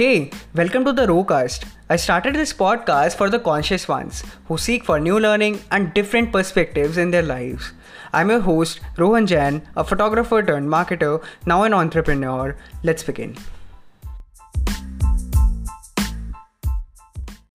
Hey, 0.00 0.30
welcome 0.54 0.82
to 0.86 0.94
the 0.94 1.06
Rowcast. 1.06 1.66
I 1.90 1.96
started 1.96 2.34
this 2.34 2.54
podcast 2.54 3.16
for 3.16 3.28
the 3.28 3.38
conscious 3.38 3.86
ones 3.86 4.22
who 4.46 4.56
seek 4.56 4.82
for 4.82 4.98
new 4.98 5.18
learning 5.20 5.58
and 5.70 5.92
different 5.92 6.32
perspectives 6.32 6.96
in 6.96 7.10
their 7.10 7.22
lives. 7.22 7.72
I'm 8.10 8.30
your 8.30 8.40
host, 8.40 8.80
Rohan 8.96 9.26
Jain, 9.26 9.60
a 9.76 9.84
photographer 9.84 10.42
turned 10.42 10.70
marketer, 10.70 11.22
now 11.44 11.64
an 11.64 11.74
entrepreneur. 11.74 12.56
Let's 12.82 13.02
begin. 13.10 13.36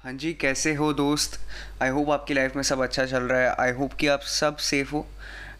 हाँ 0.03 0.13
जी 0.13 0.33
कैसे 0.41 0.73
हो 0.75 0.93
दोस्त 0.93 1.39
I 1.81 1.89
hope 1.89 2.09
आपकी 2.11 2.33
life 2.33 2.55
में 2.55 2.63
सब 2.63 2.81
अच्छा 2.83 3.05
चल 3.05 3.23
रहा 3.23 3.39
है 3.41 3.55
आई 3.59 3.71
होप 3.79 3.93
कि 3.99 4.07
आप 4.07 4.21
सब 4.21 4.57
सेफ़ 4.69 4.91
हो 4.91 5.05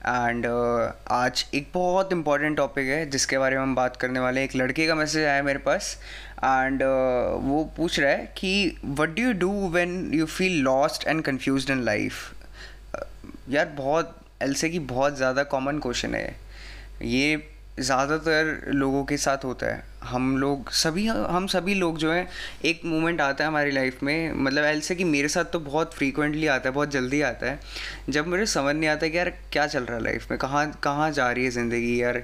एंड 0.07 0.45
uh, 0.45 0.91
आज 1.11 1.45
एक 1.55 1.69
बहुत 1.73 2.11
इंपॉर्टेंट 2.13 2.57
टॉपिक 2.57 2.87
है 2.87 3.05
जिसके 3.09 3.37
बारे 3.37 3.55
में 3.55 3.61
हम 3.63 3.73
बात 3.75 3.95
करने 3.97 4.19
वाले 4.19 4.39
हैं 4.39 4.47
एक 4.47 4.55
लड़के 4.55 4.85
का 4.87 4.95
मैसेज 4.95 5.25
आया 5.25 5.43
मेरे 5.43 5.59
पास 5.59 5.97
एंड 6.45 6.81
uh, 6.81 7.41
वो 7.43 7.63
पूछ 7.77 7.99
रहा 7.99 8.11
है 8.11 8.33
कि 8.37 8.77
what 8.85 9.15
do 9.15 9.23
you 9.23 9.33
do 9.39 9.69
when 9.69 10.13
you 10.13 10.25
feel 10.27 10.61
lost 10.63 11.07
and 11.07 11.23
confuse 11.23 11.71
in 11.71 11.83
life 11.83 12.31
यार 13.49 13.73
बहुत 13.77 14.15
एलसे 14.41 14.69
की 14.69 14.79
बहुत 14.93 15.17
ज़्यादा 15.17 15.43
कॉमन 15.45 15.79
क्वेश्चन 15.79 16.15
है 16.15 16.35
ये। 17.03 17.51
ज़्यादातर 17.79 18.71
लोगों 18.71 19.03
के 19.05 19.15
साथ 19.17 19.43
होता 19.45 19.67
है। 19.67 19.83
हम 20.03 20.37
लोग 20.37 20.69
सभी 20.71 21.05
हम 21.07 21.47
सभी 21.47 21.73
लोग 21.73 21.97
जो 21.97 22.11
हैं 22.11 22.27
एक 22.65 22.81
मोमेंट 22.85 23.21
आता 23.21 23.43
है 23.43 23.47
हमारी 23.47 23.71
लाइफ 23.71 24.03
में। 24.03 24.33
मतलब 24.33 24.63
ऐसे 24.63 24.95
कि 24.95 25.03
मेरे 25.03 25.27
साथ 25.27 25.51
तो 25.53 25.59
बहुत 25.59 25.93
फ्रीक्वेंटली 25.93 26.47
आता 26.47 26.69
है 26.69 26.73
बहुत 26.75 26.91
जल्दी 26.91 27.21
आता 27.21 27.49
है। 27.51 27.59
जब 28.09 28.27
मुझे 28.27 28.45
समझ 28.45 28.75
नहीं 28.75 28.89
आता 28.89 29.07
कि 29.07 29.17
यार 29.17 29.29
क्या 29.53 29.65
चल 29.67 29.83
रहा 29.83 29.97
है 29.97 30.03
लाइफ 30.03 30.31
में 30.31 30.37
कहाँ 30.39 30.65
कहाँ 30.83 31.11
जा 31.11 31.29
रही 31.31 31.45
है 31.45 31.51
ज़िंदगी 31.51 32.01
यार? 32.01 32.17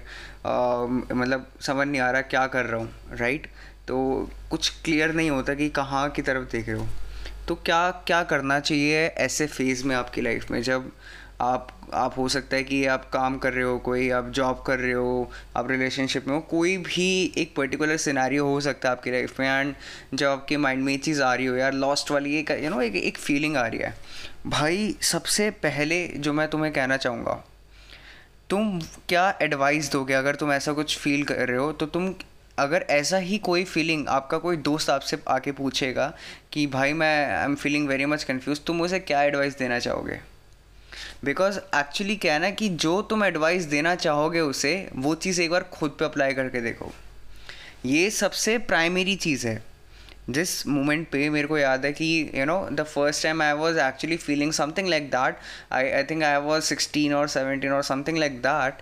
आ, 0.45 0.85
मतलब 1.15 1.47
समझ 1.61 1.87
नहीं 1.87 2.01
आ 2.01 2.09
रहा 2.11 2.21
क्या 2.21 2.45
कर 2.47 2.65
रहा 2.65 2.79
हूँ 2.79 3.17
राइट 3.17 3.47
तो 3.87 4.29
कुछ 4.49 4.69
क्लियर 4.83 5.13
नहीं 5.13 5.29
होता 5.29 5.53
कि 5.53 5.69
कहाँ 5.69 6.09
की 6.09 6.21
तरफ़ 6.21 6.51
देख 6.51 6.69
रहे 6.69 6.77
हो। 6.77 6.87
तो 7.47 7.55
क्या 7.55 7.89
क्या 8.07 8.23
करना 8.23 8.59
चाहिए 8.59 9.05
ऐसे 9.07 9.47
फ़ेज़ 9.47 9.83
में 9.85 9.95
आपकी 9.95 10.21
लाइफ 10.21 10.51
में? 10.51 10.61
जब 10.61 10.91
आप 11.41 11.77
आप 11.93 12.17
हो 12.17 12.27
सकता 12.29 12.55
है 12.55 12.63
कि 12.63 12.85
आप 12.85 13.09
काम 13.09 13.37
कर 13.37 13.53
रहे 13.53 13.63
हो, 13.63 13.77
कोई 13.77 14.09
आप 14.09 14.29
जॉब 14.29 14.63
कर 14.67 14.79
रहे 14.79 14.91
हो, 14.91 15.31
आप 15.57 15.69
रिलेशनशिप 15.71 16.27
में 16.27 16.33
हो, 16.35 16.39
कोई 16.41 16.77
भी 16.77 17.33
एक 17.37 17.53
पर्टिकुलर 17.55 17.97
सिनारियो 17.97 18.45
हो 18.47 18.59
सकता 18.61 18.89
है 18.89 18.95
आपकी 18.95 19.11
लाइफ 19.11 19.39
में 19.39 19.47
एंड 19.49 19.73
जब 20.13 20.27
आपके 20.27 20.57
माइंड 20.57 20.83
में 20.83 20.91
ये 20.93 20.99
चीज़ 20.99 21.21
आ 21.21 21.33
रही 21.33 21.45
हो 21.45 21.55
यार 21.55 21.73
लॉस्ट 21.73 22.11
वाली 22.11 22.37
एक 22.39 22.51
यू 22.53 22.69
नो 22.69 22.81
एक 22.81 22.95
एक 22.95 23.17
फीलिंग 23.17 23.57
आ 23.57 23.65
रही 23.67 23.79
है। 23.79 23.93
भाई, 24.47 24.95
सबसे 25.01 25.49
पहले 25.63 26.07
जो 26.07 26.33
मैं 26.33 26.47
तुम्हें 26.47 26.71
कहना 26.73 26.97
चाहूँगा, 26.97 27.43
तुम 28.49 28.79
क्या 29.09 29.37
एडवाइस 29.41 29.91
दोगे? 29.91 30.13
अगर 30.13 30.35
तुम 30.35 30.51
ऐसा 30.53 30.73
कुछ 30.73 30.97
फील 30.97 31.23
कर 31.23 31.47
रहे 31.47 31.57
हो 31.57 31.71
तो 31.71 31.85
तुम 31.85 32.13
अगर 32.59 32.85
ऐसा 32.89 33.17
ही 33.17 33.37
कोई 33.37 33.63
फीलिंग 33.63 34.07
आपका 34.07 34.37
कोई 34.37 34.57
दोस्त 34.57 34.89
आपसे 34.89 35.17
आके 35.27 35.51
पूछेगा 35.51 36.13
कि 36.51 36.67
भाई 36.67 36.93
मैं 36.93 37.35
I 37.35 37.45
am 37.45 37.55
feeling 37.55 37.87
very 37.87 38.05
much 38.05 38.23
confuse 38.23 38.59
तुम 38.67 38.81
उसे 38.81 38.99
क्या 38.99 39.23
एडवाइस 39.23 39.57
देना 39.57 39.79
चाहोगे? 39.79 40.19
बिकॉज़ 41.25 41.59
एक्चुअली 41.75 42.15
क्या 42.15 42.33
है 42.33 42.39
ना 42.39 42.49
कि 42.49 42.69
जो 42.69 43.01
तुम 43.01 43.23
एडवाइस 43.23 43.63
देना 43.63 43.95
चाहोगे 43.95 44.39
उसे, 44.39 44.89
वो 44.95 45.15
चीज़ 45.15 45.41
एक 45.41 45.51
बार 45.51 45.63
खुद 45.63 45.95
पे 45.99 46.05
अप्लाई 46.05 46.33
करके 46.33 46.61
देखो। 46.61 46.91
ये 47.85 48.09
सबसे 48.09 48.57
प्राइमरी 48.57 49.15
चीज़ 49.15 49.47
है। 49.47 49.63
जिस 50.29 50.67
मोमेंट 50.67 51.07
पे 51.09 51.29
मेरे 51.29 51.47
को 51.47 51.57
याद 51.57 51.85
है 51.85 51.91
कि 51.93 52.31
you 52.35 52.45
know 52.45 52.69
the 52.71 52.83
first 52.83 53.23
time 53.23 53.41
I 53.41 53.53
was 53.53 53.79
actually 53.79 54.17
feeling 54.17 54.51
something 54.53 54.87
like 54.87 55.09
that 55.09 55.35
I 55.71 55.89
I 55.91 56.03
think 56.03 56.23
I 56.23 56.37
was 56.37 56.63
sixteen 56.63 57.13
और 57.13 57.27
सेवनटीन 57.27 57.71
और 57.71 57.83
something 57.83 58.17
like 58.17 58.37
that 58.41 58.73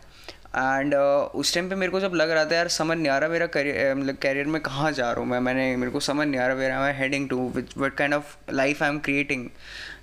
and 0.55 0.93
uh, 0.93 1.35
उस 1.35 1.53
टाइम 1.53 1.69
पे 1.69 1.75
मेरे 1.75 1.91
को 1.91 1.99
जब 1.99 2.11
लग 2.13 2.31
रहा 2.31 2.45
था 2.45 2.55
यार 2.55 2.67
समझ 2.67 2.97
नहीं 2.97 3.07
आ 3.07 3.17
रहा 3.17 3.29
मेरा 3.29 3.45
करियर 3.45 3.95
मतलब 3.95 4.15
कैरियर 4.15 4.45
में 4.45 4.61
कहाँ 4.61 4.91
जा 4.91 5.11
रहा 5.11 5.21
हूँ 5.21 5.27
मैं। 5.27 5.39
मैंने 5.39 5.75
मेरे 5.75 5.91
को 5.91 5.99
समझ 5.99 6.27
नहीं 6.27 6.41
आ 6.41 6.47
रहा 6.47 6.55
मेरा 6.55 6.79
I 6.83 6.93
heading 6.93 7.29
to 7.29 7.49
which 7.49 7.77
what 7.77 7.93
kind 7.93 8.13
of 8.13 8.35
life 8.53 8.83
I 8.83 8.89
am 8.89 8.99
creating 8.99 9.45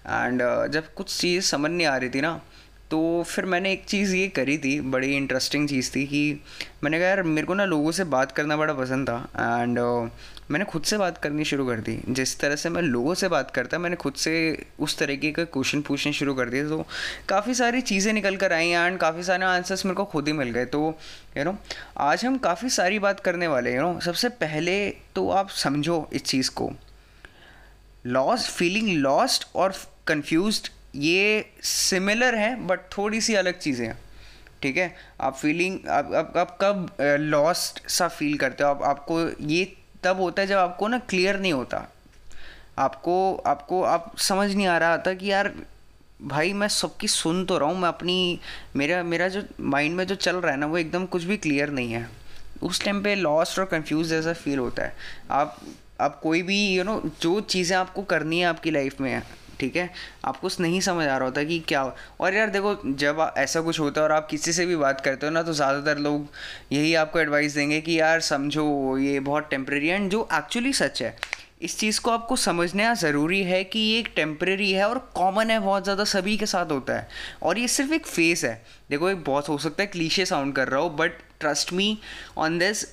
and 0.06 0.42
जब 0.70 0.94
कुछ 0.94 1.20
चीज़ 1.20 1.44
समझ 1.44 1.70
नहीं 1.70 1.86
आ 1.86 1.96
रही 1.96 2.08
थी 2.08 2.20
ना 2.20 2.40
तो 2.90 3.22
फिर 3.22 3.44
मैंने 3.44 3.72
एक 3.72 3.84
चीज़ 3.84 4.14
ये 4.14 4.28
करी 4.28 4.58
थी 4.58 4.80
बड़ी 4.80 5.16
इंटरेस्टिंग 5.16 5.68
चीज़ 5.68 5.90
थी 5.96 6.06
कि 6.06 6.40
मैंने 6.84 6.98
कहा 6.98 7.08
यार 7.08 7.22
मेरे 7.22 7.46
को 7.46 7.54
ना 7.54 7.64
लोगों 7.64 7.92
से 7.92 8.04
बात 8.04 8.32
करना 8.32 8.56
बड़ा 8.56 8.74
पसंद 8.74 9.08
था। 9.08 9.28
एंड 9.62 9.78
uh, 9.78 10.08
मैंने 10.50 10.64
खुद 10.64 10.82
से 10.82 10.96
बात 10.98 11.16
करनी 11.18 11.44
शुरू 11.44 11.66
कर 11.66 11.80
दी। 11.80 11.98
जिस 12.08 12.38
तरह 12.40 12.56
से 12.56 12.68
मैं 12.70 12.82
लोगों 12.82 13.14
से 13.14 13.28
बात 13.28 13.50
करता 13.50 13.78
मैंने 13.78 13.96
खुद 13.96 14.14
से 14.14 14.34
उस 14.80 14.96
तरीके 14.98 15.30
के 15.32 15.44
क्वेश्चन 15.46 15.80
पूछने 15.82 16.12
शुरू 16.12 16.34
कर 16.34 16.48
दिए। 16.48 16.68
तो 16.68 16.84
काफ़ी 17.28 17.54
सारी 17.54 17.80
चीज़ें 17.82 18.12
निकल 18.12 18.36
कर 18.36 18.52
आई 18.52 18.68
एंड 18.68 18.98
काफ़ी 18.98 19.22
सारे 19.22 19.44
आंसर्स 19.44 19.84
मेरे 19.86 19.94
को 19.94 20.04
खुद 20.04 20.28
ही 20.28 20.32
मिल 20.32 20.50
गए। 20.50 20.64
तो 20.66 20.98
यू 21.36 21.44
नो 21.44 21.56
आज 21.98 22.24
हम 22.24 22.38
काफ़ी 22.38 22.68
सारी 22.70 22.98
बात 22.98 23.20
करने 23.20 23.46
वाले 23.48 23.74
यू 23.74 23.82
नो 23.82 23.98
सबसे 24.00 24.28
पहले 24.38 24.78
तो 25.14 25.28
आप 25.30 25.50
समझो 25.56 26.08
इस 26.12 26.24
चीज़ 26.24 26.50
को। 26.50 26.70
लॉस्ट 28.06 28.50
फीलिंग 28.50 28.96
लॉस्ट 28.98 29.46
और 29.54 29.74
कन्फ्यूज़ 30.06 30.60
ये 30.96 31.44
सिमिलर 31.62 32.34
है 32.34 32.54
बट 32.66 32.80
थोड़ी 32.98 33.20
सी 33.20 33.34
अलग 33.34 33.58
चीज़ें 33.58 33.86
हैं। 33.86 33.98
ठीक 34.62 34.76
है? 34.76 34.94
आप 35.20 35.36
फीलिंग 35.36 35.88
आप 35.88 36.12
आप, 36.14 36.36
आप 36.36 36.58
कब 36.60 36.96
लॉस्ट 37.00 37.88
सा 37.88 38.08
फील 38.08 38.36
करते 38.38 38.64
हो? 38.64 38.70
आप 38.70 38.82
आपको 38.82 39.20
ये 39.42 39.64
तब 40.06 40.20
होता 40.20 40.42
है 40.42 40.48
जब 40.48 40.58
आपको 40.58 40.88
ना 40.88 40.98
क्लियर 41.08 41.40
नहीं 41.40 41.52
होता। 41.52 41.86
आपको 42.78 43.14
आपको 43.46 43.82
आप 43.84 44.12
समझ 44.18 44.54
नहीं 44.54 44.66
आ 44.66 44.76
रहा 44.78 44.98
था 44.98 45.12
कि 45.14 45.30
यार 45.30 45.52
भाई 46.22 46.52
मैं 46.52 46.68
सबकी 46.68 47.08
सुन 47.08 47.44
तो 47.44 47.58
रहा 47.58 47.68
हूँ 47.68 47.78
मैं 47.78 47.88
अपनी 47.88 48.38
मेरा 48.76 49.02
मेरा 49.04 49.28
जो 49.28 49.42
माइंड 49.60 49.96
में 49.96 50.06
जो 50.06 50.14
चल 50.16 50.36
रहा 50.36 50.52
है 50.52 50.58
ना 50.58 50.66
वो 50.66 50.78
एकदम 50.78 51.06
कुछ 51.06 51.24
भी 51.24 51.36
क्लियर 51.36 51.70
नहीं 51.70 51.92
है। 51.92 52.08
उस 52.62 52.82
टाइम 52.84 53.02
पे 53.02 53.14
लॉस्ट 53.14 53.58
और 53.58 53.64
कंफ्यूज 53.64 54.08
जैसा 54.08 54.32
फील 54.32 54.58
होता 54.58 54.82
है। 54.82 54.94
आप 55.30 55.56
आप 56.00 56.18
कोई 56.20 56.42
भी 56.42 56.56
यू 56.66 56.82
you 56.82 56.90
नो 56.90 57.00
know, 57.00 57.22
जो 57.22 57.40
चीज़ें 57.40 57.76
आपको 57.76 58.02
करनी 58.04 58.38
है 58.40 58.46
आपकी 58.46 58.70
लाइफ 58.70 59.00
में 59.00 59.10
ठीक 59.60 59.76
है? 59.76 59.88
आपको 60.24 60.48
नहीं 60.60 60.80
समझ 60.80 61.06
आ 61.06 61.16
रहा 61.16 61.24
होता 61.24 61.42
कि 61.44 61.58
क्या 61.68 61.82
और 62.20 62.34
यार 62.34 62.50
देखो, 62.50 62.74
जब 62.86 63.32
ऐसा 63.38 63.60
कुछ 63.60 63.80
होता 63.80 64.00
है 64.00 64.06
और 64.06 64.12
आप 64.12 64.26
किसी 64.30 64.52
से 64.52 64.66
भी 64.66 64.76
बात 64.76 65.00
करते 65.00 65.26
हो 65.26 65.32
ना 65.32 65.42
तो 65.42 65.52
ज़्यादातर 65.52 65.98
लोग 66.00 66.26
यही 66.72 66.94
आपको 66.96 67.18
एडवाइस 67.18 67.54
देंगे 67.54 67.80
कि 67.80 67.98
यार 68.00 68.20
समझो, 68.22 68.98
ये 68.98 69.20
बहुत 69.22 69.48
टेम्प्रेरी 69.50 69.88
एंड 69.88 70.10
जो 70.10 70.28
एक्चुअली 70.34 70.72
सच 70.74 71.02
है, 71.02 71.16
इस 71.62 71.78
चीज़ 71.78 72.00
को 72.00 72.10
आपको 72.10 72.36
समझना 72.36 72.92
ज़रूरी 72.96 73.42
है 73.42 73.62
कि 73.64 73.78
ये 73.80 73.98
एक 73.98 74.12
टेम्प्रेरी 74.16 74.70
है 74.72 74.88
और 74.88 74.98
कॉमन 75.14 75.50
है, 75.50 75.58
बहुत 75.60 75.84
ज़्यादा 75.84 76.04
सभी 76.06 76.36
के 76.36 76.46
साथ 76.46 76.72
होता 76.72 76.96
है। 76.96 77.08
और 77.42 77.58
ये 77.58 77.68
सिर्फ़ 77.68 77.92
एक 77.94 78.06
फेस 78.06 78.44
है। 78.44 78.62
देखो 78.90 79.08
एक 79.10 79.24
बहुत 79.24 79.48
हो 79.48 79.56
सकता 79.58 79.82
है 79.82 79.86
क्लीशे 79.88 80.26
साउंड 80.26 80.54
कर 80.54 80.68
रहा 80.68 80.80
हो 80.80 80.90
but 80.92 81.12
trust 81.40 81.72
me 81.72 81.98
on 82.38 82.58
this 82.58 82.84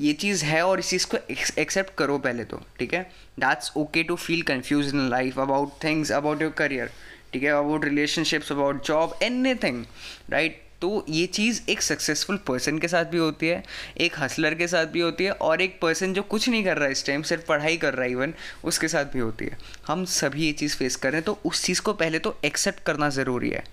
ये 0.00 0.12
चीज़ 0.12 0.44
है 0.44 0.62
और 0.66 0.78
इस 0.78 0.88
चीज़ 0.90 1.06
को 1.06 1.18
एक्सेप्ट 1.60 1.94
करो 1.98 2.18
पहले 2.18 2.44
तो 2.44 2.60
ठीक 2.78 2.94
है? 2.94 3.02
That's 3.40 3.72
okay 3.76 4.02
to 4.02 4.16
feel 4.16 4.42
confuse 4.42 4.94
in 4.94 5.08
life 5.10 5.38
about 5.40 5.72
things 5.84 6.12
about 6.12 6.42
your 6.42 6.50
career 6.58 6.90
ठीक 7.32 7.42
है? 7.42 7.50
About 7.50 7.84
relationships 7.84 8.52
about 8.52 8.84
job 8.86 9.18
any 9.22 9.54
thing 9.54 9.84
right 10.30 10.60
तो 10.80 11.04
ये 11.08 11.26
चीज़ 11.26 11.60
एक 11.70 11.82
सक्सेसफुल 11.82 12.36
पर्सन 12.46 12.78
के 12.78 12.88
साथ 12.88 13.04
भी 13.04 13.18
होती 13.18 13.48
है, 13.48 13.62
एक 14.00 14.18
हसलर 14.18 14.54
के 14.54 14.66
साथ 14.68 14.86
भी 14.92 15.00
होती 15.00 15.24
है 15.24 15.32
और 15.48 15.60
एक 15.62 15.78
पर्सन 15.82 16.12
जो 16.12 16.22
कुछ 16.22 16.48
नहीं 16.48 16.64
कर 16.64 16.76
रहा 16.76 16.86
है 16.86 16.92
इस 16.92 17.04
टाइम 17.06 17.22
सिर्फ़ 17.22 17.44
पढ़ाई 17.48 17.76
कर 17.76 17.94
रहा 17.94 18.04
है 18.04 18.10
इवन 18.10 18.34
उसके 18.64 18.88
साथ 18.88 19.12
भी 19.12 19.18
होती 19.18 19.44
है। 19.44 19.58
हम 19.86 20.04
सभी 20.14 20.44
ये 20.46 20.52
चीज़ 20.52 20.76
फेस 20.76 20.96
कर 20.96 21.10
रहे 21.10 21.18
हैं 21.18 21.24
तो 21.24 21.38
उस 21.44 21.62
चीज़ 21.64 21.80
को 21.80 21.92
पहले 21.92 22.18
तो 22.18 22.36
एक्सेप्ट 22.44 22.82
करना 22.86 23.08
ज़रूरी 23.10 23.50
है 23.50 23.64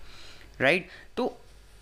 राइट 0.62 0.90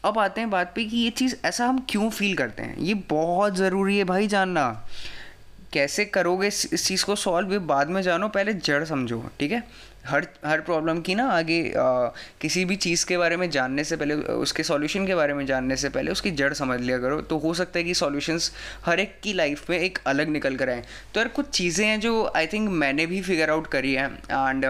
अब 0.07 0.19
आते 0.19 0.41
हैं 0.41 0.50
बात 0.50 0.72
पे 0.75 0.85
कि 0.85 0.97
ये 0.97 1.09
चीज़ 1.12 1.35
ऐसा 1.45 1.66
हम 1.66 1.85
क्यों 1.90 2.09
फील 2.09 2.35
करते 2.35 2.63
हैं? 2.63 2.78
ये 2.79 2.94
बहुत 3.09 3.56
ज़रूरी 3.56 3.97
है 3.97 4.03
भाई 4.03 4.28
जानना। 4.28 4.69
कैसे 5.73 6.06
करोगे 6.06 6.47
इस 6.47 6.85
चीज़ 6.85 7.06
को 7.06 7.16
सॉल्व 7.16 7.51
ये 7.53 7.59
बाद 7.72 7.90
में 7.90 8.01
जानो 8.01 8.28
पहले 8.29 8.53
जड़ 8.53 8.84
समझो 8.85 9.23
ठीक 9.40 9.51
है? 9.51 9.63
हर 10.07 10.28
हर 10.46 10.62
प्रॉब्लम 10.62 11.00
की 11.01 11.16
ना 11.16 11.23
आगे 11.29 11.59
आ, 11.72 12.07
किसी 12.41 12.63
भी 12.66 12.75
चीज़ 12.75 13.06
के 13.06 13.17
बारे 13.17 13.38
में 13.38 13.50
जानने 13.51 13.84
से 13.84 13.96
पहले 13.96 14.16
उसके 14.16 14.63
सॉल्यूशन 14.63 15.07
के 15.07 15.16
बारे 15.16 15.34
में 15.34 15.46
जानने 15.46 15.75
से 15.78 15.90
पहले 15.90 16.11
उसकी 16.11 16.32
जड़ 16.32 16.53
समझ 16.53 16.79
लिया 16.82 16.97
करो। 16.97 17.20
तो 17.22 17.37
हो 17.37 17.53
सकता 17.53 17.79
है 17.79 17.84
कि 17.85 17.93
सॉल्यूशंस 17.93 18.52
हर 18.85 18.99
एक 18.99 19.20
की 19.23 19.34
लाइफ 19.34 19.70
में 19.70 19.78
एक 19.79 19.99
अलग 20.08 20.29
निकल 20.29 20.55
कर 20.55 20.70
आए। 20.70 20.84
तो 21.14 21.20
यार 21.20 21.28
कुछ 21.28 21.49
चीज़ें 21.49 21.85
हैं 21.85 21.99
जो 21.99 22.32
आई 22.35 22.47
थिंक 22.47 22.70
मैंने 22.70 23.05
भी 23.05 23.22
फिगर 23.22 23.49
आउट 23.49 23.67
करी 23.67 23.93
है। 23.93 24.05
एंड 24.05 24.66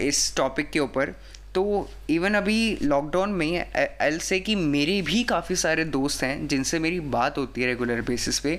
इस 0.00 0.32
टॉपिक 0.36 0.70
के 0.70 0.80
ऊपर 0.80 1.14
तो 1.54 1.88
इवन 2.10 2.34
अभी 2.34 2.78
लॉकडाउन 2.82 3.30
में 3.32 3.64
एल 3.76 4.18
से 4.18 4.38
कि 4.40 4.54
मेरे 4.56 5.00
भी 5.02 5.22
काफ़ी 5.24 5.56
सारे 5.56 5.84
दोस्त 5.86 6.22
हैं, 6.22 6.46
जिनसे 6.48 6.78
मेरी 6.78 7.00
बात 7.00 7.38
होती 7.38 7.60
है 7.60 7.66
रेगुलर 7.66 8.00
बेसिस 8.02 8.38
पे। 8.40 8.52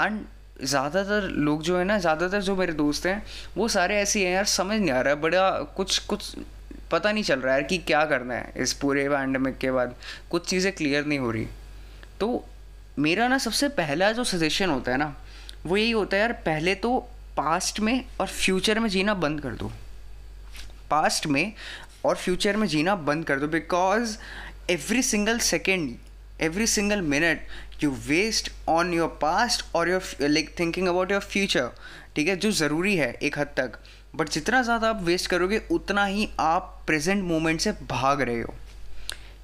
एंड 0.00 0.20
ज़्यादातर 0.62 1.28
लोग 1.28 1.62
जो 1.62 1.78
है 1.78 1.84
ना, 1.84 1.98
ज़्यादातर 1.98 2.40
जो 2.42 2.56
मेरे 2.56 2.72
दोस्त 2.72 3.06
हैं, 3.06 3.22
वो 3.56 3.68
सारे 3.68 3.96
ऐसे 4.00 4.24
हैं, 4.26 4.34
यार 4.34 4.44
समझ 4.46 4.78
नहीं 4.80 4.90
आ 4.90 5.00
रहा 5.00 5.14
है 5.14 5.20
बड़ा 5.20 5.50
कुछ 5.76 5.98
कुछ 5.98 6.34
पता 6.90 7.12
नहीं 7.12 7.24
चल 7.24 7.40
रहा 7.40 7.54
है 7.54 7.60
यार 7.60 7.68
कि 7.68 7.78
क्या 7.80 8.04
करना 8.06 8.34
है 8.34 8.52
इस 8.56 8.72
पूरे 8.74 9.08
पैंडमिक 9.08 9.58
के 9.58 9.70
बाद। 9.70 9.94
कुछ 10.30 10.46
चीज़ें 10.46 10.72
क्लियर 10.72 11.06
नहीं 11.06 11.18
हो 11.18 11.30
रही। 11.30 11.46
तो 12.20 12.44
मेरा 12.98 13.28
ना 13.28 13.38
सबसे 13.38 13.68
पहला 13.70 14.10
जो 14.12 14.24
सजेशन 14.26 14.70
होता 14.70 14.92
है 14.92 14.98
ना, 14.98 15.14
वो 15.66 15.76
यही 15.76 15.90
होता 15.90 16.16
है, 16.16 16.20
यार 16.22 16.32
पहले 16.46 16.74
तो 16.76 16.98
पास्ट 17.36 17.80
में 17.80 18.04
और 18.20 18.26
फ्यूचर 18.28 18.78
में 18.78 18.88
जीना 18.88 19.14
बंद 19.16 19.40
कर 19.40 19.54
दो। 19.54 19.70
पास्ट 20.90 21.26
में 21.26 21.52
और 22.04 22.16
फ्यूचर 22.16 22.56
में 22.56 22.66
जीना 22.68 22.94
बंद 23.08 23.24
कर 23.24 23.40
दो 23.40 23.48
because 23.48 24.16
every 24.70 25.02
single 25.02 25.38
second 25.38 25.94
every 26.40 26.66
single 26.66 27.00
minute 27.02 27.82
you 27.82 27.90
waste 28.08 28.50
on 28.68 28.92
your 28.94 29.18
past 29.22 29.64
और 29.74 29.90
your 29.90 30.02
like 30.20 30.54
thinking 30.58 30.88
about 30.88 31.12
your 31.12 31.20
future 31.20 31.70
ठीक 32.16 32.28
है, 32.28 32.36
जो 32.36 32.50
ज़रूरी 32.50 32.96
है 32.96 33.12
एक 33.12 33.38
हद 33.38 33.46
तक। 33.56 33.78
बट 34.16 34.28
जितना 34.28 34.62
ज़्यादा 34.62 34.88
आप 34.88 35.02
वेस्ट 35.02 35.30
करोगे, 35.30 35.60
उतना 35.70 36.04
ही 36.04 36.28
आप 36.40 36.82
प्रेजेंट 36.86 37.22
मोमेंट 37.24 37.60
से 37.60 37.72
भाग 37.90 38.20
रहे 38.20 38.40
हो। 38.40 38.54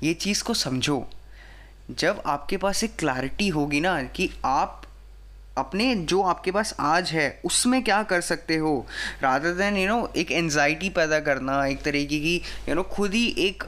ये 0.02 0.12
चीज़ 0.14 0.42
को 0.44 0.54
समझो। 0.54 1.06
जब 1.90 2.22
आपके 2.26 2.56
पास 2.56 2.82
एक 2.84 2.96
क्लैरिटी 2.98 3.48
होगी 3.48 3.80
ना 3.80 4.02
कि 4.02 4.30
आप 4.44 4.82
अपने 5.58 5.94
जो 5.94 6.22
आपके 6.24 6.50
पास 6.50 6.74
आज 6.80 7.10
है, 7.10 7.40
उसमें 7.44 7.82
क्या 7.84 8.02
कर 8.04 8.20
सकते 8.22 8.56
हो? 8.56 8.86
रादर 9.22 9.52
देन 9.54 9.76
यू 9.76 9.88
नो 9.88 10.10
एक 10.16 10.32
एनजाइटी 10.32 10.88
पैदा 10.90 11.20
करना, 11.20 11.64
एक 11.66 11.82
तरीके 11.82 12.18
की 12.20 12.36
यू 12.68 12.74
नो 12.74 12.82
खुद 12.92 13.14
ही 13.14 13.26
एक 13.38 13.64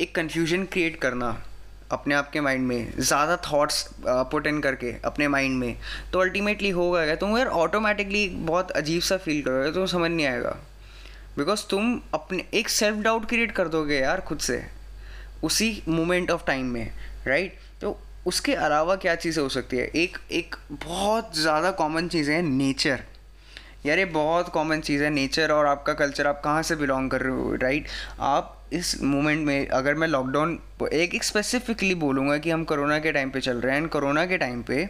एक 0.00 0.14
कन्फ्यूज़न 0.14 0.64
क्रिएट 0.64 1.00
करना 1.00 1.36
अपने 1.92 2.14
आप 2.14 2.30
के 2.30 2.40
माइंड 2.40 2.66
में, 2.66 2.92
ज़्यादा 2.98 3.36
थॉट्स 3.46 3.84
पुट 4.04 4.46
इन 4.46 4.60
करके 4.60 4.94
अपने 5.04 5.28
माइंड 5.28 5.58
में। 5.58 5.76
तो 6.12 6.20
अल्टीमेटली 6.20 6.70
होगा 6.70 7.04
क्या? 7.04 7.14
तुम 7.16 7.36
यार 7.38 7.46
ऑटोमेटिकली 7.46 8.28
बहुत 8.28 8.70
अजीब 8.72 9.02
सा 9.02 9.16
फील 9.16 9.42
करोगे, 9.42 9.72
तुम्हें 9.72 9.86
समझ 9.86 10.10
नहीं 10.10 10.26
आएगा। 10.26 10.56
बिकॉज़ 11.38 11.64
तुम 11.70 12.00
अपने, 12.14 12.44
एक 12.54 12.68
सेल्फ 12.68 12.98
डाउट 12.98 13.28
क्रिएट 13.28 13.52
कर 13.52 13.68
दोगे 13.68 13.98
यार 13.98 14.20
खुद 14.20 14.38
से, 14.40 14.62
उसी 15.44 15.82
मोमेंट 15.88 16.30
ऑफ़ 16.30 16.46
टाइम 16.46 16.66
में 16.66 16.90
राइट 17.26 17.54
तो 17.54 17.61
उसके 18.26 18.54
अलावा 18.54 18.96
क्या 18.96 19.14
चीज़ें 19.14 19.42
हो 19.42 19.48
सकती 19.48 19.76
है? 19.76 19.84
एक 19.84 20.18
एक 20.32 20.56
बहुत 20.72 21.36
ज़्यादा 21.36 21.70
कॉमन 21.70 22.08
चीज़ 22.08 22.30
है 22.30 22.42
नेचर 22.42 23.00
यार 23.86 23.98
ये 23.98 24.04
बहुत 24.04 24.48
कॉमन 24.48 24.80
चीज़ 24.80 25.02
है 25.02 25.10
नेचर 25.10 25.52
और 25.52 25.66
आपका 25.66 25.92
कल्चर 25.92 26.26
आप 26.26 26.40
कहाँ 26.44 26.62
से 26.62 26.76
बिलोंग 26.76 27.10
कर 27.10 27.20
रहे 27.20 27.32
हो 27.32 27.54
राइट 27.54 27.86
आप 28.20 28.58
इस 28.72 29.02
मोमेंट 29.02 29.46
में 29.46 29.68
अगर 29.68 29.94
मैं 29.94 30.08
लॉकडाउन 30.08 30.58
एक 30.92 31.14
एक 31.14 31.24
स्पेसिफिकली 31.24 31.94
बोलूँगा 31.94 32.36
कि 32.38 32.50
हम 32.50 32.64
कोरोना 32.64 32.98
के 32.98 33.12
टाइम 33.12 33.30
पे 33.30 33.40
चल 33.40 33.56
रहे 33.56 33.74
हैं 33.74 33.82
एंड 33.82 33.90
कोरोना 33.90 34.26
के 34.26 34.38
टाइम 34.38 34.62
पे 34.62 34.88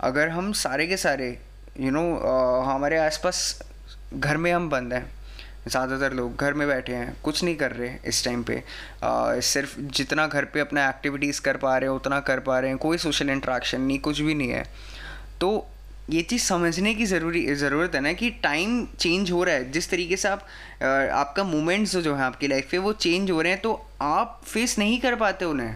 अगर 0.00 0.28
हम 0.28 0.52
सारे 0.52 0.86
के 0.86 0.96
सारे 0.96 1.28
यू 1.80 1.84
you 1.84 1.92
नो 1.92 2.00
know, 2.00 2.68
हमारे 2.68 2.98
आसपास 2.98 3.62
घर 4.14 4.36
में 4.36 4.52
हम 4.52 4.70
बंद 4.70 4.92
हैं 4.92 5.06
ज़्यादातर 5.68 6.12
लोग 6.12 6.36
घर 6.36 6.54
में 6.54 6.66
बैठे 6.68 6.94
हैं 6.94 7.16
कुछ 7.24 7.42
नहीं 7.44 7.56
कर 7.56 7.72
रहे 7.72 7.90
इस 8.06 8.24
टाइम 8.24 8.42
पे। 8.42 8.62
आ, 9.02 9.40
सिर्फ़ 9.42 9.78
जितना 9.80 10.26
घर 10.26 10.44
पे 10.44 10.60
अपना 10.60 10.88
एक्टिविटीज़ 10.88 11.40
कर 11.40 11.56
पा 11.56 11.76
रहे 11.78 11.90
हैं 11.90 11.96
उतना 11.96 12.20
कर 12.22 12.40
पा 12.40 12.58
रहे 12.58 12.70
हैं 12.70 12.78
कोई 12.78 12.98
सोशल 12.98 13.30
इंट्रैक्शन 13.30 13.80
नहीं 13.80 13.98
कुछ 14.00 14.20
भी 14.20 14.34
नहीं 14.34 14.50
है। 14.50 14.64
तो 15.40 15.66
ये 16.10 16.22
चीज़ 16.22 16.42
समझने 16.42 16.94
की 16.94 17.04
ज़रूरी 17.06 17.54
ज़रूरत 17.56 17.94
है 17.94 18.00
ना 18.00 18.12
कि 18.12 18.30
टाइम 18.42 18.84
चेंज 18.98 19.30
हो 19.30 19.42
रहा 19.44 19.54
है। 19.54 19.70
जिस 19.72 19.90
तरीके 19.90 20.16
से 20.16 20.28
आप 20.28 20.46
आपका 20.82 21.44
मोमेंट्स 21.44 21.96
जो 21.96 22.14
है 22.14 22.22
आपकी 22.22 22.48
लाइफ 22.48 22.68
पे 22.70 22.78
वो 22.78 22.92
चेंज 22.94 23.30
हो 23.30 23.40
रहे 23.40 23.52
हैं 23.52 23.60
तो 23.62 23.72
आप 24.02 24.40
फेस 24.44 24.78
नहीं 24.78 25.00
कर 25.00 25.14
पाते 25.14 25.44
उन्हें। 25.44 25.74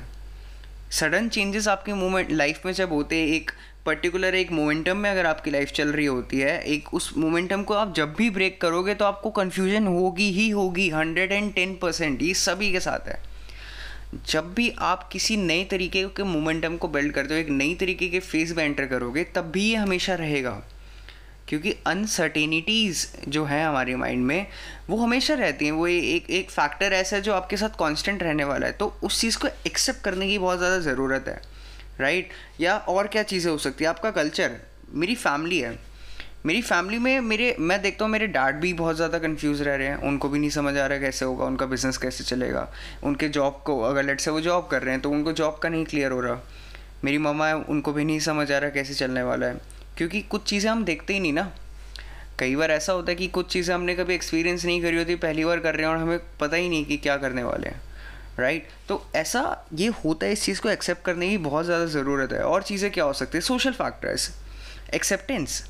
सडन 0.90 1.28
चेंजेस 1.28 1.66
आपके 1.68 1.92
मोमेंट 1.94 2.30
लाइफ 2.30 2.64
में 2.66 2.72
जब 2.72 2.92
होते 2.92 3.16
हैं 3.16 3.26
एक 3.26 3.50
पर्टिकुलर 3.90 4.34
एक 4.34 4.50
मोमेंटम 4.52 4.96
में 4.96 5.10
अगर 5.10 5.26
आपकी 5.26 5.50
लाइफ 5.50 5.70
चल 5.72 5.88
रही 5.88 6.06
होती 6.06 6.38
है, 6.38 6.62
एक 6.64 6.94
उस 6.94 7.12
मोमेंटम 7.16 7.62
को 7.62 7.74
आप 7.74 7.94
जब 7.94 8.14
भी 8.14 8.30
ब्रेक 8.30 8.60
करोगे 8.60 8.94
तो 8.94 9.04
आपको 9.04 9.30
कन्फ्यूज़न 9.30 9.86
होगी 9.86 10.30
ही 10.32 10.48
होगी 10.50 10.88
हंड्रेड 10.90 11.32
एंड 11.32 11.52
टेन 11.54 11.74
परसेंट 11.76 12.22
ये 12.22 12.34
सभी 12.34 12.70
के 12.72 12.80
साथ 12.80 13.08
है। 13.08 13.18
जब 14.28 14.54
भी 14.54 14.68
आप 14.80 15.08
किसी 15.08 15.36
नए 15.36 15.64
तरीके 15.64 16.04
के 16.16 16.22
मोमेंटम 16.22 16.76
को 16.76 16.88
बिल्ड 16.88 17.12
करते 17.12 17.34
हो, 17.34 17.40
एक 17.40 17.48
नई 17.48 17.74
तरीके 17.74 18.08
के 18.08 18.20
फ़ेज़ 18.20 18.54
में 18.54 18.64
एंटर 18.64 18.86
करोगे, 18.86 19.24
तब 19.24 19.50
भी 19.50 19.64
ये 19.64 19.76
हमेशा 19.76 20.14
रहेगा। 20.14 20.60
क्योंकि 21.48 21.74
अनसर्टेनिटीज़ 21.86 23.06
जो 23.28 23.44
है 23.44 23.64
हमारे 23.64 23.96
माइंड 23.96 24.24
में, 24.24 24.46
वो 24.90 24.96
हमेशा 24.96 25.34
रहती 25.34 25.64
हैं। 25.64 25.72
वो 25.72 25.86
एक 25.86 26.30
एक 26.30 26.50
फैक्टर 26.50 26.92
ऐसा 26.92 27.16
है 27.16 27.22
जो 27.22 27.34
आपके 27.34 27.56
साथ 27.56 27.78
कांस्टेंट 27.78 28.22
रहने 28.22 28.44
वाला 28.44 28.66
है। 28.66 28.72
तो 28.72 28.94
उस 29.02 29.20
चीज़ 29.20 29.38
को 29.38 29.48
एक्सेप्ट 29.66 30.04
करने 30.04 30.28
की 30.28 30.38
बहुत 30.38 30.58
ज़्यादा 30.58 30.78
ज़रूरत 30.80 31.24
है। 31.28 31.40
राइट? 32.00 32.30
या 32.60 32.76
और 32.78 33.06
क्या 33.06 33.22
चीज़ें 33.22 33.50
हो 33.52 33.58
सकती 33.58 33.84
है? 33.84 33.90
आपका 33.90 34.10
कल्चर, 34.12 34.56
मेरी 34.94 35.14
फैमिली 35.14 35.58
है। 35.58 35.78
मेरी 36.46 36.60
फैमिली 36.62 36.98
में 36.98 37.20
मेरे, 37.20 37.54
मैं 37.60 37.80
देखता 37.82 38.04
हूँ 38.04 38.12
मेरे 38.12 38.26
डैड 38.26 38.56
भी 38.56 38.72
बहुत 38.72 38.96
ज़्यादा 38.96 39.18
कंफ्यूज 39.18 39.60
रह 39.62 39.74
रहे 39.74 39.86
हैं। 39.86 39.96
उनको 40.02 40.28
भी 40.28 40.38
नहीं 40.38 40.50
समझ 40.50 40.72
आ 40.72 40.86
रहा 40.86 40.94
है 40.94 41.00
कैसे 41.00 41.24
होगा, 41.24 41.44
उनका 41.44 41.66
बिज़नेस 41.66 41.96
कैसे 41.98 42.24
चलेगा। 42.24 42.66
उनके 43.02 43.28
जॉब 43.28 43.62
को, 43.66 43.80
अगर 43.80 44.02
लेट 44.02 44.20
से 44.20 44.30
वो 44.30 44.40
जॉब 44.40 44.66
कर 44.66 44.82
रहे 44.82 44.94
हैं 44.94 45.02
तो 45.02 45.10
उनको 45.10 45.32
जॉब 45.32 45.58
का 45.58 45.68
नहीं 45.68 45.84
क्लियर 45.84 46.12
हो 46.12 46.20
रहा। 46.20 46.40
मेरी 47.04 47.18
मम्मा 47.18 47.46
है 47.48 47.54
उनको 47.54 47.92
भी 47.92 48.04
नहीं 48.04 48.20
समझ 48.20 48.50
आ 48.52 48.58
रहा 48.58 48.70
कैसे 48.70 48.94
चलने 48.94 49.22
वाला 49.22 49.46
है। 49.46 49.60
क्योंकि 49.96 50.22
कुछ 50.22 50.42
चीज़ें 50.42 50.70
हम 50.70 50.84
देखते 50.84 51.14
ही 51.14 51.20
नहीं 51.20 51.32
ना। 51.32 51.50
कई 52.38 52.56
बार 52.56 52.70
ऐसा 52.70 52.92
होता 52.92 53.10
है 53.10 53.16
कि 53.16 53.26
कुछ 53.28 53.52
चीज़ें 53.52 53.74
हमने 53.74 53.94
कभी 53.94 54.14
एक्सपीरियंस 54.14 54.64
नहीं 54.64 54.82
करी 54.82 54.96
होती, 54.96 55.14
पहली 55.16 55.44
बार 55.44 55.60
कर 55.60 55.74
रहे 55.74 55.86
हैं 55.86 55.92
और 55.94 56.00
हमें 56.00 56.18
पता 56.40 56.56
ही 56.56 56.68
नहीं 56.68 56.84
कि 56.84 56.96
क्या 56.96 57.16
करने 57.16 57.42
वाले 57.42 57.68
हैं। 57.68 57.80
Right 58.38 58.62
right? 58.62 58.88
तो 58.88 59.04
ऐसा 59.14 59.66
ये 59.74 59.86
होता 60.04 60.26
है 60.26 60.32
इस 60.32 60.44
चीज़ 60.44 60.60
को 60.60 60.68
एक्सेप्ट 60.68 61.04
करने 61.04 61.28
की 61.28 61.38
बहुत 61.38 61.64
ज़्यादा 61.64 61.86
ज़रूरत 61.88 62.32
है। 62.32 62.42
और 62.42 62.62
चीज़ें 62.62 62.90
क्या 62.90 63.04
हो 63.04 63.12
सकती 63.12 63.38
है? 63.38 63.42
सोशल 63.42 63.72
फैक्टर्स 63.72 64.30
एक्सेप्टेंस 64.94 65.62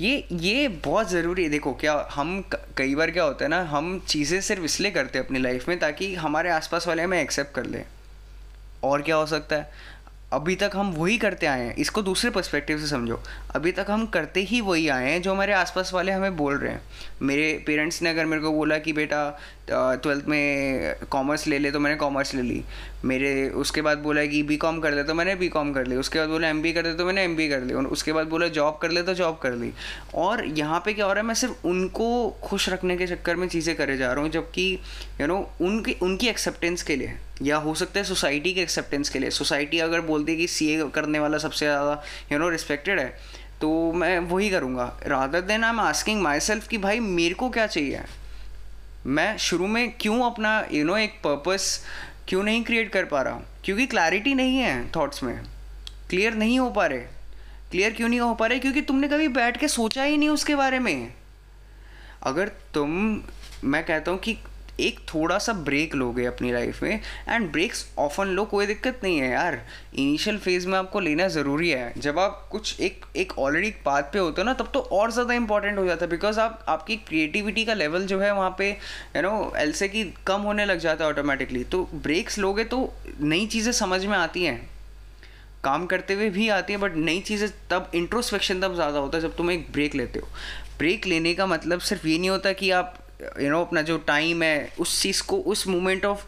ये 0.00 0.26
ये 0.32 0.68
बहुत 0.84 1.10
ज़रूरी 1.10 1.42
है। 1.44 1.48
देखो, 1.48 1.72
क्या 1.72 1.94
हम 2.12 2.40
कई 2.76 2.94
बार 2.94 3.10
क्या 3.10 3.24
होता 3.24 3.44
है 3.44 3.50
ना, 3.50 3.62
हम 3.62 3.98
चीज़ें 4.08 4.40
सिर्फ़ 4.40 4.64
इसलिए 4.64 4.90
करते 4.90 5.18
हैं 5.18 5.26
अपनी 5.26 5.38
लाइफ 5.38 5.68
में 5.68 5.78
ताकि 5.78 6.14
हमारे 6.14 6.50
आसपास 6.50 6.86
वाले 6.88 7.02
हमें 7.02 7.20
एक्सेप्ट 7.20 7.54
कर 7.54 7.66
लें। 7.66 7.84
और 8.84 9.02
क्या 9.02 9.16
हो 9.16 9.26
सकता 9.26 9.56
है? 9.56 9.70
अभी 10.32 10.56
तक 10.56 10.70
हम 10.74 10.90
वही 10.92 11.18
करते 11.18 11.46
आए 11.46 11.60
हैं। 11.60 11.74
इसको 11.76 12.02
दूसरे 12.02 12.30
पर्सपेक्टिव 12.30 12.78
से 12.78 12.86
समझो। 12.86 13.20
अभी 13.54 13.70
तक 13.72 13.86
हम 13.90 14.04
करते 14.06 14.40
ही 14.42 14.60
वही 14.60 14.86
आए 14.88 15.10
हैं, 15.10 15.20
जो 15.22 15.32
हमारे 15.32 15.52
आसपास 15.52 15.92
वाले 15.94 16.12
हमें 16.12 16.36
बोल 16.36 16.56
रहे 16.56 16.72
हैं। 16.72 16.80
मेरे 17.22 17.52
पेरेंट्स 17.66 18.00
ने 18.02 18.10
अगर 18.10 18.24
मेरे 18.26 18.42
को 18.42 18.50
बोला 18.52 18.78
कि 18.78 18.92
बेटा 18.92 19.28
ट्वेल्थ 19.70 20.24
में 20.28 20.94
कॉमर्स 21.10 21.46
ले 21.46 21.58
ले 21.58 21.70
तो 21.70 21.80
मैंने 21.80 21.96
कॉमर्स 21.96 22.34
ले 22.34 22.42
ली। 22.42 22.62
मेरे, 23.04 23.48
उसके 23.50 23.82
बाद 23.82 23.98
बोला 23.98 24.24
कि 24.26 24.42
बी 24.42 24.56
कॉम 24.56 24.80
कर 24.80 24.92
ले 24.92 25.02
तो 25.02 25.14
मैंने 25.14 25.34
बी 25.34 25.48
कॉम 25.48 25.72
कर 25.72 25.86
ली। 25.86 25.96
उसके 25.96 26.18
बाद 26.18 26.28
बोला 26.28 26.48
एम 26.48 26.62
बी 26.62 26.72
कर 26.72 26.84
ले 26.84 26.92
तो 26.94 27.04
मैंने 27.06 27.22
एम 27.24 27.36
बी 27.36 27.48
कर 27.48 27.62
ली। 27.62 27.74
उसके 27.74 28.12
बाद 28.12 28.26
बोला 28.28 28.48
जॉब 28.48 28.78
कर 28.82 28.90
ले 28.90 29.02
तो 29.02 29.14
जॉब 29.14 29.38
कर 29.42 29.52
ली। 29.52 29.72
और 30.14 30.44
यहाँ 30.48 30.80
पे 30.84 30.92
क्या 30.92 31.06
हो 31.06 31.12
रहा 31.12 31.20
है, 31.20 31.26
मैं 31.26 31.34
सिर्फ़ 31.34 31.66
उनको 31.66 32.08
खुश 32.42 32.68
रखने 32.68 32.96
के 32.96 33.06
चक्कर 33.06 33.36
में 33.36 33.46
चीज़ें 33.48 33.74
करे 33.76 33.96
जा 33.96 34.12
रहा 34.12 34.22
हूँ, 34.22 34.30
जबकि 34.30 34.78
यू 35.20 35.26
नो 35.26 35.38
उनकी 35.60 35.96
उनकी 36.02 36.28
एक्सेप्टेंस 36.28 36.82
के 36.82 36.96
लिए 36.96 37.14
या 37.42 37.56
हो 37.56 37.74
सकता 37.74 37.98
है 38.00 38.04
सोसाइटी 38.04 38.52
के 38.54 38.60
एक्सेप्टेंस 38.62 39.08
के 39.08 39.18
लिए। 39.18 39.30
सोसाइटी 39.32 39.78
अगर 39.80 40.00
बोलती 40.02 40.32
है 40.32 40.38
कि 40.38 40.46
सीए 40.48 40.88
करने 40.94 41.18
वाला 41.18 41.38
सबसे 41.38 41.66
ज़्यादा 41.66 42.02
यू 42.32 42.38
नो 42.38 42.48
रिस्पेक्टेड 42.48 43.00
है 43.00 43.42
तो 43.64 43.92
मैं 43.92 44.18
वही 44.18 44.50
करूँगा। 44.50 45.00
Rather 45.06 45.40
than 45.40 45.64
I 45.64 45.70
am 45.70 45.80
asking 45.80 46.22
myself 46.40 46.68
कि 46.68 46.78
भाई 46.78 47.00
मेरे 47.00 47.34
को 47.34 47.50
क्या 47.50 47.66
चाहिए? 47.66 48.00
मैं 49.06 49.38
शुरू 49.38 49.66
में 49.66 49.94
क्यों 50.00 50.22
अपना 50.22 50.58
यू 50.60 50.78
you 50.78 50.86
नो 50.86 50.92
know, 50.92 51.04
एक 51.04 51.10
पर्पस 51.10 51.84
क्यों 52.28 52.42
नहीं 52.42 52.64
क्रिएट 52.64 52.92
कर 52.92 53.04
पा 53.04 53.22
रहा 53.22 53.34
हूँ? 53.34 53.44
क्योंकि 53.64 53.86
क्लैरिटी 53.86 54.34
नहीं 54.34 54.58
है 54.58 54.90
थॉट्स 54.96 55.22
में। 55.22 55.42
क्लियर 56.10 56.34
नहीं 56.34 56.58
हो 56.58 56.70
पा 56.70 56.86
रहे। 56.86 56.98
क्लियर 57.70 57.92
क्यों 57.92 58.08
नहीं 58.08 58.20
हो 58.20 58.34
पा 58.34 58.46
रहे? 58.46 58.58
क्योंकि 58.58 58.80
तुमने 58.80 59.08
कभी 59.08 59.28
बैठ 59.28 59.56
के 59.56 59.68
सोचा 59.68 60.02
ही 60.02 60.16
नहीं 60.16 60.28
उसके 60.28 60.56
बारे 60.56 60.78
में। 60.78 61.14
अगर 62.22 62.48
तुम 62.48 63.22
मैं 63.64 63.84
कहता 63.84 64.10
हूँ 64.10 64.18
कि 64.18 64.38
एक 64.80 64.98
थोड़ा 65.08 65.38
सा 65.38 65.52
ब्रेक 65.64 65.94
लोगे 65.94 66.24
अपनी 66.26 66.52
लाइफ 66.52 66.82
में 66.82 67.00
एंड 67.28 67.50
ब्रेक्स 67.52 67.86
ऑफन 67.98 68.28
लो 68.28 68.44
कोई 68.44 68.66
दिक्कत 68.66 69.00
नहीं 69.04 69.18
है 69.18 69.30
यार। 69.30 69.60
इनिशियल 69.94 70.38
फ़ेज़ 70.38 70.66
में 70.68 70.78
आपको 70.78 71.00
लेना 71.00 71.28
ज़रूरी 71.28 71.70
है। 71.70 71.92
जब 71.98 72.18
आप 72.18 72.46
कुछ 72.52 72.80
एक 72.80 73.04
एक 73.16 73.38
ऑलरेडी 73.38 73.70
पाथ 73.84 74.02
पे 74.12 74.18
होते 74.18 74.40
हो 74.40 74.44
ना, 74.44 74.52
तब 74.54 74.70
तो 74.74 74.80
और 74.80 75.12
ज़्यादा 75.12 75.34
इंपॉर्टेंट 75.34 75.78
हो 75.78 75.84
जाता 75.86 76.04
है 76.04 76.10
बिकॉज़ 76.10 76.40
आप, 76.40 76.64
आपकी 76.68 76.96
क्रिएटिविटी 76.98 77.64
का 77.64 77.74
लेवल 77.74 78.06
जो 78.06 78.20
है 78.20 78.32
वहाँ 78.34 78.54
पे 78.58 78.70
यू 78.70 79.22
नो 79.22 79.52
एल 79.58 79.72
से 79.72 79.88
की 79.88 80.04
कम 80.26 80.40
होने 80.42 80.64
लग 80.64 80.78
जाता 80.78 81.04
है 81.04 81.10
ऑटोमेटिकली 81.10 81.64
तो 81.66 81.88
ब्रेक्स 81.94 82.38
लोगे 82.38 82.64
तो 82.66 82.92
नई 83.20 83.46
चीज़ें 83.46 83.72
समझ 83.74 84.04
में 84.04 84.16
आती 84.18 84.44
हैं। 84.44 84.60
काम 85.64 85.86
करते 85.86 86.14
हुए 86.14 86.28
भी 86.30 86.48
आती 86.48 86.72
है 86.72 86.78
बट 86.78 86.96
नई 86.96 87.20
चीज़ें 87.20 87.48
तब 87.70 87.90
इंट्रोस्पेक्शन 87.94 88.60
तब 88.60 88.74
ज़्यादा 88.74 88.98
होता 88.98 89.16
है 89.18 89.22
जब 89.22 89.36
तुम 89.36 89.50
एक 89.50 89.66
ब्रेक 89.72 89.94
लेते 89.94 90.18
हो। 90.18 90.28
ब्रेक 90.78 91.06
लेने 91.06 91.34
का 91.34 91.46
मतलब 91.46 91.80
सिर्फ़ 91.82 92.06
ये 92.06 92.18
नहीं 92.18 92.30
होता 92.30 92.52
कि 92.52 92.70
आप 92.72 92.98
यू 93.20 93.50
नो 93.50 93.60
अपना 93.60 93.82
जो 93.82 93.96
टाइम 94.06 94.42
है, 94.42 94.72
उस 94.78 95.00
चीज़ 95.02 95.22
को, 95.22 95.36
उस 95.36 95.66
मोमेंट 95.68 96.04
ऑफ़ 96.04 96.24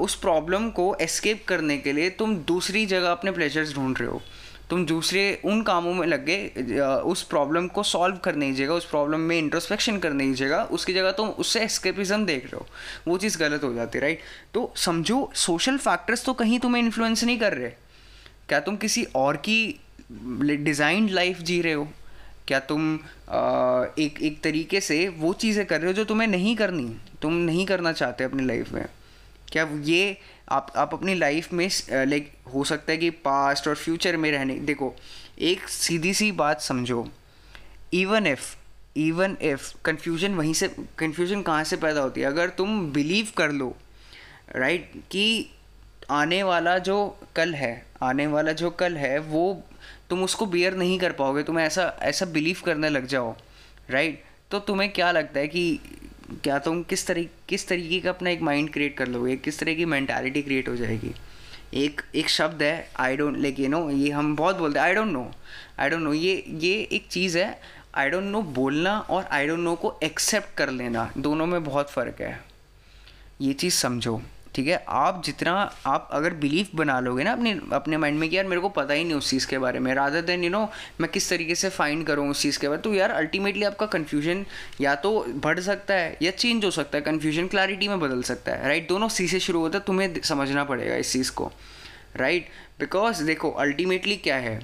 उस 0.00 0.14
प्रॉब्लम 0.20 0.68
को 0.70 0.94
एस्केप 1.00 1.44
करने 1.48 1.76
के 1.78 1.92
लिए 1.92 2.10
तुम 2.12 2.36
दूसरी 2.46 2.84
जगह 2.86 3.10
अपने 3.10 3.30
प्लेजर्स 3.32 3.74
ढूंढ 3.74 3.98
रहे 3.98 4.08
हो। 4.08 4.20
तुम 4.70 4.84
दूसरे 4.86 5.22
उन 5.44 5.60
कामों 5.62 5.92
में 5.94 6.06
लग 6.06 6.24
गए 6.24 6.80
उस 7.06 7.22
प्रॉब्लम 7.24 7.66
को 7.68 7.82
सॉल्व 7.84 8.16
करने 8.16 8.46
की 8.46 8.54
जगह, 8.54 8.72
उस 8.72 8.84
प्रॉब्लम 8.84 9.20
में 9.20 9.36
इंट्रोस्पेक्शन 9.38 9.98
करने 9.98 10.26
की 10.26 10.34
जगह, 10.34 10.62
उसकी 10.72 10.94
जगह 10.94 11.10
तुम 11.12 11.28
उससे 11.30 11.60
एस्केपिज्म 11.64 12.24
देख 12.26 12.44
रहे 12.44 12.56
हो। 12.56 12.66
वो 13.08 13.18
चीज़ 13.18 13.38
गलत 13.38 13.64
हो 13.64 13.72
जाती 13.74 13.98
है 13.98 14.02
राइट 14.02 14.20
तो 14.54 14.72
समझो 14.76 15.30
सोशल 15.36 15.76
फैक्टर्स 15.78 16.24
तो 16.24 16.32
कहीं 16.34 16.58
तुम्हें 16.60 16.82
इन्फ्लुएंस 16.82 17.24
नहीं 17.24 17.38
कर 17.38 17.52
रहे। 17.52 17.70
क्या 18.48 18.60
तुम 18.60 18.76
किसी 18.76 19.04
और 19.16 19.36
की 19.48 19.58
डिज़ाइंड 20.10 21.10
लाइफ 21.10 21.40
जी 21.40 21.60
रहे 21.62 21.72
हो? 21.72 21.88
क्या 22.48 22.60
तुम 22.60 22.94
एक 23.98 24.18
एक 24.22 24.40
तरीके 24.42 24.80
से 24.80 25.08
वो 25.08 25.32
चीज़ें 25.32 25.66
कर 25.66 25.78
रहे 25.78 25.86
हो 25.86 25.92
जो 25.92 26.04
तुम्हें 26.04 26.28
नहीं 26.28 26.56
करनी 26.56 26.96
तुम 27.22 27.32
नहीं 27.32 27.66
करना 27.66 27.92
चाहते 27.92 28.24
अपनी 28.24 28.44
लाइफ 28.46 28.72
में? 28.72 28.86
क्या 29.48 29.68
ये 29.82 30.18
आप 30.48 30.72
आप 30.76 30.90
अपनी 30.92 31.14
लाइफ 31.14 31.52
में 31.52 31.68
लाइक 31.92 32.32
हो 32.54 32.64
सकता 32.64 32.92
है 32.92 32.98
कि 32.98 33.10
पास्ट 33.10 33.68
और 33.68 33.74
फ्यूचर 33.74 34.16
में 34.16 34.30
रहने 34.32 34.58
देखो 34.58 34.94
एक 35.38 35.68
सीधी 35.68 36.14
सी 36.14 36.32
बात 36.32 36.60
समझो 36.60 37.08
even 37.94 38.26
if 38.26 38.56
even 38.96 39.36
if 39.42 39.74
confusion 39.84 40.34
वहीं 40.34 40.54
से 40.54 40.68
कन्फ्यूज़न 40.98 41.42
कहाँ 41.42 41.64
से 41.64 41.76
पैदा 41.76 42.00
होती 42.00 42.20
है? 42.20 42.26
अगर 42.26 42.48
तुम 42.48 42.92
बिलीव 42.92 43.28
कर 43.38 43.50
लो 43.50 43.76
राइट 44.56 44.92
right, 44.92 45.10
कि 45.10 45.50
आने 46.10 46.42
वाला 46.42 46.78
जो 46.78 47.18
कल 47.36 47.54
है 47.54 47.86
आने 48.02 48.26
वाला 48.26 48.52
जो 48.52 48.70
कल 48.70 48.96
है 48.96 49.18
वो 49.18 49.62
तुम 50.10 50.22
उसको 50.24 50.46
बियर 50.46 50.74
नहीं 50.76 50.98
कर 50.98 51.12
पाओगे 51.12 51.42
तुम 51.42 51.58
ऐसा 51.58 51.84
ऐसा 52.02 52.26
बिलीव 52.26 52.60
करने 52.64 52.88
लग 52.88 53.06
जाओ 53.06 53.34
राइट 53.90 54.24
तो 54.50 54.58
तुम्हें 54.60 54.92
क्या 54.92 55.10
लगता 55.12 55.40
है 55.40 55.48
कि 55.48 55.80
क्या 56.44 56.58
तुम 56.58 56.82
किस 56.82 57.06
तरी, 57.06 57.28
किस 57.48 57.68
तरीके 57.68 58.00
का 58.00 58.10
अपना 58.10 58.30
एक 58.30 58.40
माइंड 58.42 58.72
क्रिएट 58.72 58.96
कर 58.96 59.08
लोगे, 59.08 59.36
किस 59.36 59.58
तरह 59.58 59.74
की 59.74 59.84
मैंटालिटी 59.84 60.42
क्रिएट 60.42 60.68
हो 60.68 60.76
जाएगी? 60.76 61.14
एक 61.74 62.00
एक 62.14 62.28
शब्द 62.28 62.62
है 62.62 62.90
I 62.96 63.16
don't 63.16 63.36
like 63.36 63.58
you 63.60 63.68
know 63.68 63.88
ये 63.90 64.10
हम 64.10 64.34
बहुत 64.36 64.56
बोलते 64.56 64.78
हैं 64.78 64.86
I 64.86 64.94
don't 64.94 65.12
know 65.12 65.30
I 65.78 65.90
don't 65.90 66.02
know 66.02 66.12
ये 66.12 66.44
ये 66.48 66.74
एक 66.92 67.06
चीज़ 67.10 67.38
है 67.38 67.60
आई 67.94 68.10
डोंट 68.10 68.24
नो 68.24 68.42
बोलना 68.42 68.98
और 69.00 69.24
आई 69.24 69.46
डोंट 69.46 69.60
नो 69.60 69.74
को 69.74 69.98
एक्सेप्ट 70.02 70.56
कर 70.56 70.70
लेना, 70.70 71.10
दोनों 71.18 71.46
में 71.46 71.62
बहुत 71.64 71.90
फ़र्क 71.90 72.20
है। 72.20 72.40
ये 73.40 73.52
चीज़ 73.52 73.74
समझो। 73.74 74.20
ठीक 74.56 74.68
है? 74.68 74.84
आप 74.88 75.22
जितना 75.24 75.52
आप 75.86 76.08
अगर 76.12 76.34
बिलीफ 76.34 76.68
बना 76.74 76.98
लोगे 77.00 77.24
ना 77.24 77.32
अपने 77.32 77.50
अपने 77.72 77.96
माइंड 77.96 78.18
में 78.18 78.28
कि 78.30 78.36
यार 78.36 78.46
मेरे 78.46 78.60
को 78.60 78.68
पता 78.68 78.94
ही 78.94 79.04
नहीं 79.04 79.14
उस 79.14 79.30
चीज़ 79.30 79.46
के 79.46 79.58
बारे 79.58 79.78
में 79.78 79.92
रादर 79.94 80.22
देन 80.22 80.44
यू 80.44 80.50
नो 80.50 80.60
मैं 81.00 81.10
किस 81.10 81.28
तरीके 81.30 81.54
से 81.54 81.68
फाइंड 81.70 82.06
करूँ 82.06 82.28
उस 82.30 82.42
चीज़ 82.42 82.58
के 82.58 82.68
बारे 82.68 82.76
में 82.76 82.82
तो 82.82 82.94
यार 82.94 83.10
अल्टीमेटली 83.12 83.64
आपका 83.64 83.86
कन्फ्यूज़न 83.86 84.44
या 84.80 84.94
तो 84.94 85.12
बढ़ 85.44 85.60
सकता 85.60 85.94
है 85.94 86.16
या 86.22 86.30
चेंज 86.30 86.64
हो 86.64 86.70
सकता 86.70 86.98
है 86.98 87.02
कन्फ्यूज़न 87.02 87.46
क्लैरिटी 87.46 87.88
में 87.88 88.00
बदल 88.00 88.22
सकता 88.22 88.52
है 88.52 88.68
राइट 88.68 88.88
दोनों 88.88 89.08
सी 89.08 89.28
से 89.28 89.40
शुरू 89.40 89.60
होता 89.60 89.78
है, 89.78 89.84
तुम्हें 89.84 90.20
समझना 90.24 90.64
पड़ेगा 90.64 90.96
इस 90.96 91.12
चीज़ 91.12 91.32
को 91.32 91.50
राइट 92.16 92.48
बिकॉज़ 92.80 93.22
देखो 93.24 93.50
अल्टीमेटली 93.50 94.16
क्या 94.16 94.36
है? 94.36 94.58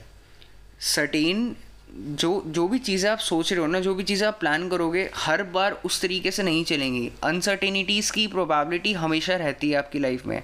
सर्टेन 0.94 1.54
जो 1.94 2.42
जो 2.46 2.68
भी 2.68 2.78
चीज़ें 2.78 3.11
आप 3.11 3.18
सोच 3.18 3.52
रहे 3.52 3.61
हो 3.61 3.66
ना, 3.66 3.80
जो 3.80 3.94
भी 3.94 4.04
चीज़ें 4.04 4.28
आप 4.28 4.38
प्लान 4.40 4.68
करोगे, 4.70 5.11
हर 5.16 5.42
बार 5.42 5.72
उस 5.72 6.00
तरीके 6.02 6.30
से 6.30 6.42
नहीं 6.42 6.64
चलेंगी। 6.64 7.11
अनसर्टेनिटीज़ 7.22 8.12
की 8.12 8.26
प्रोबेबिलिटी 8.26 8.92
हमेशा 8.92 9.37
रहती 9.37 9.70
है 9.70 9.76
आपकी 9.76 9.99
लाइफ 9.99 10.26
में। 10.26 10.42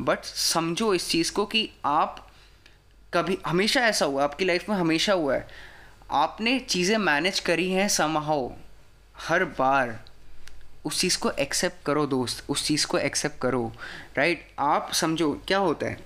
बट 0.00 0.24
समझो 0.24 0.94
इस 0.94 1.08
चीज़ 1.10 1.32
को 1.32 1.46
कि 1.46 1.68
आप 1.84 2.26
कभी, 3.14 3.38
हमेशा 3.46 3.80
ऐसा 3.80 4.06
हुआ, 4.06 4.24
आपकी 4.24 4.44
लाइफ 4.44 4.68
में 4.68 4.76
हमेशा 4.76 5.12
हुआ 5.12 5.34
है। 5.34 5.48
आपने 6.10 6.58
चीज़ें 6.58 6.96
मैनेज 6.98 7.40
करी 7.40 7.70
हैं 7.70 7.88
समहाओ 7.88 8.52
हर 9.18 9.44
बार। 9.44 10.04
उस 10.84 11.00
चीज़ 11.00 11.18
को 11.18 11.30
एक्सेप्ट 11.30 11.84
करो 11.86 12.06
दोस्त, 12.06 12.44
उस 12.48 12.66
चीज़ 12.66 12.86
को 12.86 12.98
एक्सेप्ट 12.98 13.40
करो 13.40 13.72
राइट 14.16 14.46
आप 14.58 14.92
समझो, 14.92 15.32
क्या 15.48 15.58
होता 15.58 15.86
है? 15.86 16.05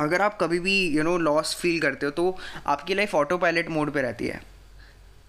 अगर 0.00 0.22
आप 0.22 0.38
कभी 0.40 0.58
भी 0.60 0.76
यू 0.88 1.02
नो 1.02 1.16
लॉस 1.18 1.54
फील 1.56 1.80
करते 1.80 2.06
हो 2.06 2.12
तो 2.12 2.36
आपकी 2.66 2.94
लाइफ 2.94 3.14
ऑटो 3.14 3.38
पायलट 3.38 3.68
मोड 3.68 3.90
पे 3.90 4.02
रहती 4.02 4.26
है। 4.26 4.40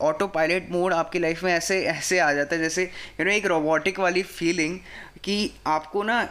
ऑटो 0.02 0.28
पायलट 0.28 0.70
मोड 0.72 0.94
आपकी 0.94 1.20
लाइफ 1.20 1.44
में 1.44 1.52
ऐसे 1.54 1.82
ऐसे 1.86 2.20
आ 2.20 2.32
जाता 2.34 2.56
है, 2.56 2.62
जैसे 2.62 2.84
यू 2.84 3.26
नो 3.26 3.32
एक 3.32 3.46
रोबोटिक 3.46 4.00
वाली 4.00 4.24
फीलिंग 4.24 4.78
कि 5.24 5.52
आपको 5.68 6.04
ना 6.04 6.24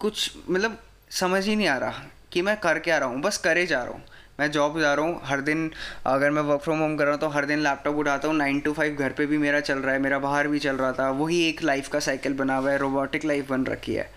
कुछ 0.00 0.30
मतलब 0.50 0.78
समझ 1.10 1.46
ही 1.46 1.56
नहीं 1.56 1.68
आ 1.68 1.76
रहा 1.78 2.02
कि 2.32 2.42
मैं 2.42 2.56
कर 2.56 2.78
क्या 2.78 2.98
रहा 2.98 3.08
हूँ, 3.08 3.20
बस 3.20 3.36
करे 3.38 3.66
जा 3.66 3.82
रहा 3.82 3.92
हूँ। 3.92 4.02
मैं 4.40 4.50
जॉब 4.50 4.78
जा 4.80 4.92
रहा 4.94 5.06
हूँ, 5.06 5.20
हर 5.24 5.40
दिन 5.40 5.70
अगर 6.06 6.30
मैं 6.30 6.42
वर्क 6.42 6.60
फ्रॉम 6.62 6.78
होम 6.78 6.96
कर 6.96 7.04
रहा 7.04 7.12
हूँ 7.12 7.20
तो 7.20 7.28
हर 7.28 7.44
दिन 7.46 7.58
लैपटॉप 7.58 7.96
उठाता 7.96 8.28
हूँ 8.28 8.36
नाइन 8.36 8.58
टू 8.60 8.72
फाइव 8.72 8.96
घर 8.96 9.12
पे 9.12 9.26
भी 9.26 9.38
मेरा 9.38 9.60
चल 9.60 9.78
रहा 9.78 9.92
है, 9.94 10.00
मेरा 10.00 10.18
बाहर 10.18 10.48
भी 10.48 10.58
चल 10.58 10.76
रहा 10.76 10.92
था, 10.92 11.08
वही 11.10 11.40
एक 11.42 11.62
लाइफ 11.62 11.88
का 11.88 12.00
साइकिल 12.00 12.34
बना 12.34 12.56
हुआ 12.56 12.70
है 12.70 12.78
रोबोटिक 12.78 13.24
लाइफ 13.24 13.48
बन 13.50 13.64
रखी 13.66 13.94
है। 13.94 14.10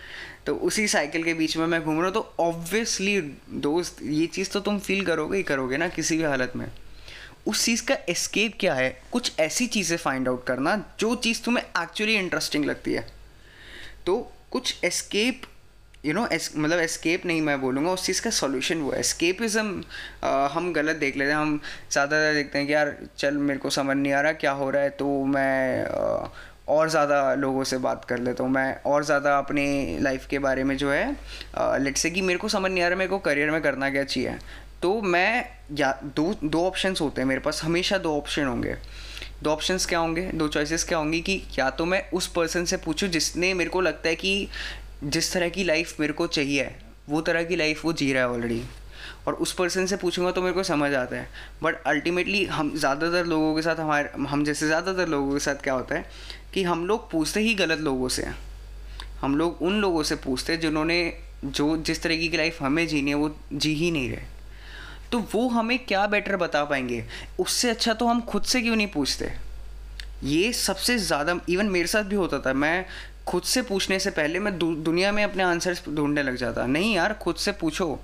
तो 0.45 0.55
उसी 0.57 0.87
साइकिल 0.87 1.23
के 1.23 1.33
बीच 1.33 1.55
में 1.57 1.65
मैं 1.67 1.81
घूम 1.83 1.95
रहा 1.95 2.05
हूँ 2.05 2.13
तो 2.13 2.33
ऑब्वियसली 2.39 3.19
दोस्त, 3.61 3.97
ये 4.03 4.25
चीज़ 4.27 4.49
तो 4.51 4.59
तुम 4.59 4.79
फील 4.79 5.05
करोगे 5.05 5.37
ही 5.37 5.43
करोगे 5.43 5.77
ना 5.77 5.87
किसी 5.89 6.17
भी 6.17 6.23
हालत 6.23 6.53
में। 6.55 6.65
उस 7.47 7.63
चीज़ 7.65 7.85
का 7.85 7.95
एस्केप 8.09 8.53
क्या 8.59 8.73
है? 8.73 8.89
कुछ 9.11 9.31
ऐसी 9.39 9.67
चीज़ें 9.67 9.97
फाइंड 9.97 10.27
आउट 10.27 10.45
करना, 10.45 10.75
जो 10.99 11.15
चीज़ 11.15 11.41
तुम्हें 11.43 11.63
एक्चुअली 11.83 12.15
इंटरेस्टिंग 12.15 12.65
लगती 12.65 12.93
है। 12.93 13.07
तो 14.05 14.17
कुछ 14.51 14.83
एस्केप 14.83 15.41
यू 16.03 16.13
नो 16.13 16.25
एस 16.31 16.51
मतलब 16.55 16.79
एस्केप 16.79 17.25
नहीं 17.25 17.41
मैं 17.41 17.59
बोलूँगा, 17.61 17.91
उस 17.91 18.05
चीज़ 18.05 18.21
का 18.21 18.29
सॉल्यूशन 18.31 18.81
वो 18.81 18.91
है। 18.91 18.99
एस्केपिज़म 18.99 19.73
हम 20.53 20.71
गलत 20.73 20.95
देख 20.95 21.17
लेते 21.17 21.31
हैं। 21.31 21.39
हम 21.39 21.59
ज़्यादातर 21.91 22.33
देखते 22.33 22.57
हैं 22.57 22.67
कि 22.67 22.73
यार, 22.73 22.95
चल, 23.17 23.37
मेरे 23.39 23.59
को 23.59 23.69
समझ 23.69 23.95
नहीं 23.97 24.13
आ 24.13 24.21
रहा 24.21 24.31
क्या 24.33 24.51
हो 24.51 24.69
रहा 24.69 24.81
है 24.81 24.89
तो 24.91 25.23
मैं 25.25 25.85
और 26.69 26.89
ज़्यादा 26.89 27.33
लोगों 27.35 27.63
से 27.63 27.77
बात 27.79 28.05
कर 28.05 28.19
लेता 28.19 28.43
हूँ। 28.43 28.51
मैं 28.51 28.81
और 28.83 29.03
ज़्यादा 29.05 29.37
अपने 29.37 29.65
लाइफ 30.01 30.27
के 30.29 30.39
बारे 30.39 30.63
में 30.63 30.75
जो 30.77 30.91
है 30.91 31.15
लेट 31.83 31.97
से 31.97 32.09
कि 32.09 32.21
मेरे 32.21 32.39
को 32.39 32.47
समझ 32.49 32.71
नहीं 32.71 32.83
आ 32.83 32.87
रहा, 32.87 32.97
मेरे 32.97 33.09
को 33.09 33.19
करियर 33.19 33.51
में 33.51 33.61
करना 33.61 33.89
क्या 33.89 34.03
चाहिए। 34.05 34.37
तो 34.81 35.01
मैं, 35.03 35.45
या, 35.73 35.91
दो 36.05 36.33
दो 36.43 36.65
ऑप्शंस 36.65 37.01
होते 37.01 37.21
हैं 37.21 37.27
मेरे 37.27 37.41
पास, 37.41 37.63
हमेशा 37.63 37.97
दो 37.97 38.17
ऑप्शन 38.17 38.45
होंगे। 38.45 38.75
दो 39.43 39.49
ऑप्शंस 39.49 39.85
क्या 39.85 39.99
होंगे? 39.99 40.21
दो 40.33 40.47
चॉइसेस 40.49 40.83
क्या 40.83 40.97
होंगी 40.97 41.19
कि 41.21 41.41
या 41.57 41.69
तो 41.71 41.85
मैं 41.85 42.03
उस 42.11 42.27
पर्सन 42.27 42.65
से 42.65 42.77
पूछूँ 42.77 43.09
जिसने 43.09 43.53
मेरे 43.53 43.69
को 43.69 43.81
लगता 43.81 44.09
है 44.09 44.15
कि 44.15 44.47
जिस 45.03 45.31
तरह 45.33 45.49
की 45.49 45.63
लाइफ 45.63 45.99
मेरे 45.99 46.13
को 46.13 46.27
चाहिए, 46.29 46.69
वो 47.09 47.21
तरह 47.21 47.43
की 47.43 47.55
लाइफ 47.55 47.85
वो 47.85 47.93
जी 47.93 48.11
रहा 48.13 48.23
है 48.23 48.29
ऑलरेडी 48.29 48.63
और 49.27 49.33
उस 49.35 49.53
पर्सन 49.53 49.85
से 49.85 49.95
पूछूँगा 49.97 50.31
तो 50.31 50.41
मेरे 50.41 50.53
को 50.53 50.63
समझ 50.63 50.93
आता 50.93 51.15
है। 51.15 51.27
बट 51.63 51.81
अल्टीमेटली 51.83 52.43
हम 52.47 52.75
ज़्यादातर 52.75 53.25
लोगों 53.25 53.55
के 53.55 53.61
साथ 53.61 53.75
हमारे, 53.75 54.09
हम 54.19 54.43
जैसे 54.43 54.67
ज़्यादातर 54.67 55.07
लोगों 55.07 55.33
के 55.33 55.39
साथ 55.39 55.63
क्या 55.63 55.73
होता 55.73 55.95
है 55.95 56.05
कि 56.53 56.63
हम 56.63 56.85
लोग 56.87 57.09
पूछते 57.11 57.39
ही 57.39 57.53
गलत 57.55 57.79
लोगों 57.79 58.09
से 58.09 58.27
हम 59.21 59.35
लोग 59.37 59.61
उन 59.61 59.79
लोगों 59.81 60.03
से 60.03 60.15
पूछते 60.17 60.53
हैं 60.53 60.59
जिन्होंने, 60.59 61.13
जो 61.45 61.75
जिस 61.77 62.01
तरीके 62.03 62.27
की 62.27 62.37
लाइफ 62.37 62.61
हमें 62.61 62.87
जीनी 62.87 63.11
है, 63.11 63.15
वो 63.15 63.35
जी 63.53 63.73
ही 63.73 63.91
नहीं 63.91 64.09
रहे। 64.11 64.37
तो 65.11 65.19
वो 65.33 65.47
हमें 65.49 65.77
क्या 65.79 66.05
बेटर 66.07 66.35
बता 66.37 66.63
पाएँगे? 66.65 67.03
उससे 67.39 67.69
अच्छा 67.69 67.93
तो 67.93 68.07
हम 68.07 68.21
खुद 68.21 68.43
से 68.43 68.61
क्यों 68.61 68.75
नहीं 68.75 68.87
पूछते? 68.87 69.31
ये 70.23 70.51
सबसे 70.53 70.97
ज़्यादा 70.97 71.39
इवन 71.49 71.69
मेरे 71.69 71.87
साथ 71.87 72.03
भी 72.03 72.15
होता 72.15 72.39
था। 72.39 72.53
मैं 72.53 72.85
खुद 73.29 73.43
से 73.43 73.61
पूछने 73.61 73.99
से 73.99 74.09
पहले 74.11 74.39
मैं 74.39 74.57
दु, 74.57 74.73
दुनिया 74.75 75.11
में 75.11 75.23
अपने 75.23 75.43
आंसर्स 75.43 75.83
ढूँढने 75.87 76.23
लग 76.23 76.35
जाता। 76.35 76.65
नहीं 76.67 76.93
यार 76.95 77.13
खुद 77.13 77.35
से 77.35 77.51
पूछो। 77.51 77.99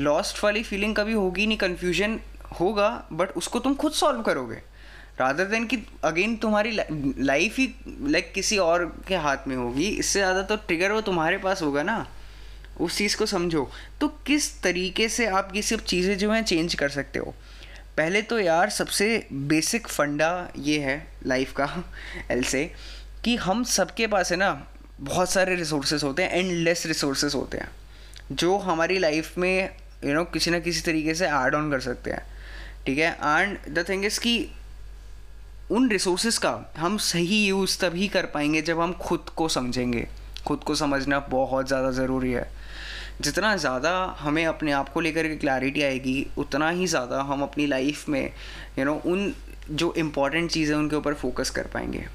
लॉस्ट 0.00 0.42
वाली 0.44 0.62
फीलिंग 0.62 0.94
कभी 0.96 1.12
होगी 1.12 1.46
नहीं 1.46 1.58
कन्फ्यूज़न 1.58 2.18
होगा 2.60 2.88
बट 3.12 3.30
उसको 3.36 3.58
तुम 3.58 3.74
खुद 3.74 3.92
सॉल्व 3.92 4.22
करोगे। 4.22 4.56
रादर 5.20 5.44
देन 5.44 5.66
कि 5.66 5.78
अगेन 6.04 6.36
तुम्हारी 6.36 6.70
लाइफ 6.70 7.58
ही 7.58 7.68
लाइक 7.84 8.32
किसी 8.34 8.58
और 8.58 8.84
के 9.08 9.16
हाथ 9.16 9.48
में 9.48 9.56
होगी 9.56 9.88
इससे 9.88 10.18
ज़्यादा 10.18 10.42
तो 10.42 10.56
ट्रिगर 10.58 10.92
वो 10.92 11.00
तुम्हारे 11.00 11.38
पास 11.38 11.62
होगा 11.62 11.82
ना। 11.82 12.06
उस 12.80 12.96
चीज़ 12.98 13.16
को 13.16 13.26
समझो। 13.26 13.68
तो 14.00 14.08
किस 14.26 14.62
तरीके 14.62 15.08
से 15.08 15.26
आप 15.28 15.52
ये 15.56 15.62
सब 15.62 15.84
चीज़ें 15.84 16.16
जो 16.18 16.30
हैं 16.32 16.42
चेंज 16.44 16.74
कर 16.74 16.88
सकते 16.88 17.18
हो? 17.18 17.34
पहले 17.96 18.22
तो 18.22 18.38
यार 18.38 18.70
सबसे 18.70 19.26
बेसिक 19.32 19.88
फंडा 19.88 20.48
ये 20.58 20.78
है 20.80 20.96
लाइफ 21.26 21.52
का 21.52 21.68
एल 22.30 22.42
से। 22.44 22.70
कि 23.24 23.36
हम 23.36 23.62
सबके 23.64 24.06
पास 24.06 24.30
है 24.32 24.36
ना 24.36 24.50
बहुत 25.00 25.30
सारे 25.30 25.54
रिसोर्सेज 25.56 26.04
होते 26.04 26.22
हैं 26.22 26.30
एंडलेस 26.30 26.86
रिसोर्सेज 26.86 27.34
होते 27.34 27.58
हैं 27.58 27.68
जो 28.32 28.56
हमारी 28.58 28.98
लाइफ 28.98 29.38
में 29.38 29.62
यू 30.04 30.08
you 30.08 30.14
नो 30.14 30.20
know, 30.20 30.32
किसी 30.32 30.50
ना 30.50 30.58
किसी 30.58 30.80
तरीके 30.80 31.14
से 31.14 31.26
ऐड 31.26 31.54
ऑन 31.54 31.70
कर 31.70 31.80
सकते 31.80 32.10
हैं 32.10 32.22
ठीक 32.86 32.98
है? 32.98 33.10
एंड 33.12 33.74
द 33.74 33.84
थिंग 33.88 34.04
इज़ 34.04 34.18
कि 34.20 34.50
उन 35.70 35.90
रिसोर्सेज 35.90 36.38
का 36.38 36.72
हम 36.78 36.96
सही 36.98 37.44
यूज़ 37.46 37.78
तभी 37.80 38.08
कर 38.08 38.26
पाएँगे 38.26 38.62
जब 38.62 38.80
हम 38.80 38.92
खुद 38.92 39.28
को 39.36 39.48
समझेंगे। 39.48 40.06
खुद 40.46 40.64
को 40.64 40.74
समझना 40.74 41.18
बहुत 41.30 41.68
ज़्यादा 41.68 41.90
ज़रूरी 41.90 42.32
है। 42.32 42.50
जितना 43.20 43.54
ज़्यादा 43.56 43.92
हमें 44.18 44.44
अपने 44.46 44.72
आप 44.72 44.88
को 44.88 45.00
लेकर 45.00 45.28
के 45.28 45.36
क्लैरिटी 45.36 45.82
आएगी 45.82 46.26
उतना 46.38 46.70
ही 46.70 46.86
ज़्यादा 46.86 47.20
हम 47.22 47.42
अपनी 47.42 47.66
लाइफ 47.66 48.08
में 48.08 48.22
यू 48.22 48.84
you 48.84 48.86
नो 48.86 48.92
know, 48.92 49.06
उन 49.06 49.34
जो 49.70 49.92
इम्पोर्टेंट 49.98 50.50
चीज़ें 50.50 50.76
उनके 50.76 50.96
ऊपर 50.96 51.14
फोकस 51.14 51.50
कर 51.50 51.66
पाएँगे। 51.74 52.06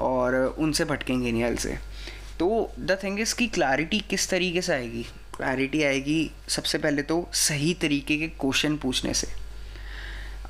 और 0.00 0.34
उनसे 0.58 0.84
भटकेंगे 0.84 1.32
नहीं 1.32 1.44
हल 1.44 1.56
से। 1.56 1.78
तो 2.38 2.72
द 2.78 2.98
थिंग 3.02 3.20
इज़ 3.20 3.34
की 3.34 3.46
क्लैरिटी 3.46 4.00
किस 4.00 4.28
तरीके 4.30 4.62
से 4.62 4.72
आएगी? 4.72 5.02
क्लैरिटी 5.36 5.82
आएगी 5.82 6.30
सबसे 6.48 6.78
पहले 6.78 7.02
तो 7.02 7.28
सही 7.32 7.74
तरीके 7.74 8.16
के 8.16 8.28
क्वेश्चन 8.28 8.76
पूछने 8.76 9.14
से। 9.14 9.28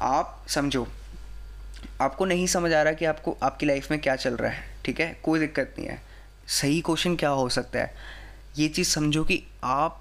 आप 0.02 0.44
समझो, 0.48 0.88
आपको 2.00 2.24
नहीं 2.24 2.46
समझ 2.46 2.72
आ 2.72 2.82
रहा 2.82 2.92
कि 2.92 3.04
आपको, 3.04 3.36
आपकी 3.42 3.66
लाइफ 3.66 3.90
में 3.90 4.00
क्या 4.00 4.16
चल 4.16 4.34
रहा 4.36 4.50
है, 4.50 4.68
ठीक 4.84 5.00
है? 5.00 5.20
कोई 5.22 5.40
दिक्कत 5.40 5.74
नहीं 5.78 5.88
है। 5.88 6.02
सही 6.46 6.80
क्वेश्चन 6.80 7.16
क्या 7.16 7.30
हो 7.30 7.48
सकता 7.48 7.78
है? 7.78 7.94
ये 8.58 8.68
चीज़ 8.68 8.88
समझो 8.88 9.24
कि 9.24 9.42
आप 9.64 10.00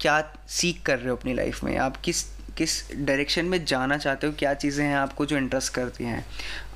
क्या 0.00 0.34
सीख 0.48 0.82
कर 0.82 0.98
रहे 0.98 1.08
हो 1.08 1.16
अपनी 1.16 1.34
लाइफ 1.34 1.64
में? 1.64 1.76
आप 1.76 1.96
किस 1.96 2.24
किस 2.58 2.92
डायरेक्शन 2.96 3.44
में 3.44 3.64
जाना 3.64 3.96
चाहते 3.98 4.26
हो 4.26 4.32
क्या 4.32 4.54
चीज़ें 4.54 4.84
हैं 4.84 4.96
आपको 4.96 5.26
जो 5.26 5.36
इंटरेस्ट 5.36 5.74
करती 5.74 6.04
हैं? 6.04 6.24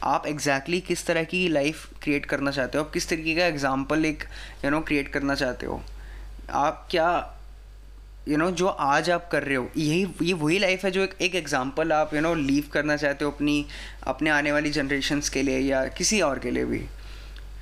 आप 0.02 0.26
एग्जैक्टली 0.26 0.76
exactly 0.76 0.88
किस 0.88 1.06
तरह 1.06 1.25
की 1.25 1.49
लाइफ 1.49 1.88
क्रिएट 2.02 2.26
करना 2.26 2.50
चाहते 2.50 2.78
हो? 2.78 2.85
आप 2.85 2.90
किस 2.90 3.09
तरीके 3.09 3.35
का 3.35 3.47
एग्ज़ाम्पल 3.47 4.04
एक 4.04 4.25
यू 4.64 4.71
नो 4.71 4.80
क्रिएट 4.80 5.09
करना 5.09 5.35
चाहते 5.35 5.66
हो? 5.66 5.83
आप 6.50 6.88
क्या 6.90 7.33
यू 8.28 8.35
you 8.35 8.38
नो 8.38 8.47
know, 8.47 8.59
जो 8.59 8.66
आज 8.66 9.11
आप 9.11 9.28
कर 9.33 9.42
रहे 9.42 9.56
हो 9.56 9.71
यही 9.76 10.06
ये 10.23 10.33
वही 10.33 10.59
लाइफ 10.59 10.85
है 10.85 10.90
जो 10.90 11.09
एक 11.21 11.35
एग्ज़ाम्पल 11.35 11.92
आप 11.92 12.14
यू 12.14 12.21
नो 12.21 12.35
लीव 12.35 12.64
करना 12.73 12.97
चाहते 12.97 13.25
हो 13.25 13.30
अपनी 13.30 13.66
अपने 14.02 14.30
आने 14.30 14.52
वाली 14.52 14.71
जनरेशन्स 14.71 15.28
के 15.28 15.42
लिए 15.42 15.59
या 15.59 15.85
किसी 15.87 16.21
और 16.21 16.38
के 16.38 16.50
लिए 16.50 16.64
भी 16.64 16.78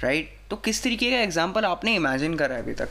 राइट 0.00 0.26
right? 0.26 0.50
तो 0.50 0.56
किस 0.56 0.82
तरीके 0.82 1.10
का 1.10 1.16
एग्ज़ाम्पल 1.16 1.64
आपने 1.64 1.94
इमेजिन 1.94 2.34
करा 2.34 2.54
है 2.54 2.62
अभी 2.62 2.72
तक? 2.72 2.88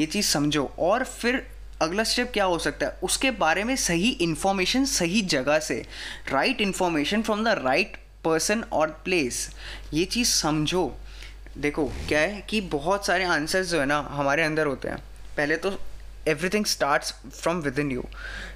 ये 0.00 0.06
चीज़ 0.06 0.26
समझो। 0.26 0.64
और 0.78 1.04
फिर 1.04 1.51
अगला 1.82 2.04
स्टेप 2.04 2.30
क्या 2.32 2.44
हो 2.44 2.58
सकता 2.60 2.86
है? 2.86 2.98
उसके 3.02 3.30
बारे 3.32 3.64
में 3.64 3.74
सही 3.78 4.10
इन्फॉर्मेशन 4.22 4.84
सही 4.86 5.22
जगह 5.28 5.58
से 5.60 5.84
right 6.32 6.60
information 6.60 7.22
from 7.22 7.44
the 7.44 7.58
right 7.58 7.96
person 8.24 8.64
और 8.72 8.90
प्लेस 9.04 9.48
ये 9.92 10.04
चीज़ 10.06 10.28
समझो। 10.30 10.90
देखो, 11.56 11.86
क्या 12.08 12.20
है 12.20 12.44
कि 12.48 12.60
बहुत 12.62 13.06
सारे 13.06 13.24
आंसर्स 13.26 13.70
जो 13.70 13.80
है 13.80 13.86
ना, 13.86 13.98
हमारे 14.10 14.42
अंदर 14.42 14.66
होते 14.66 14.88
हैं। 14.88 14.98
पहले 15.36 15.56
तो 15.56 15.78
everything 16.28 16.66
starts 16.66 17.14
from 17.32 17.60
within 17.78 17.90
you 17.90 18.04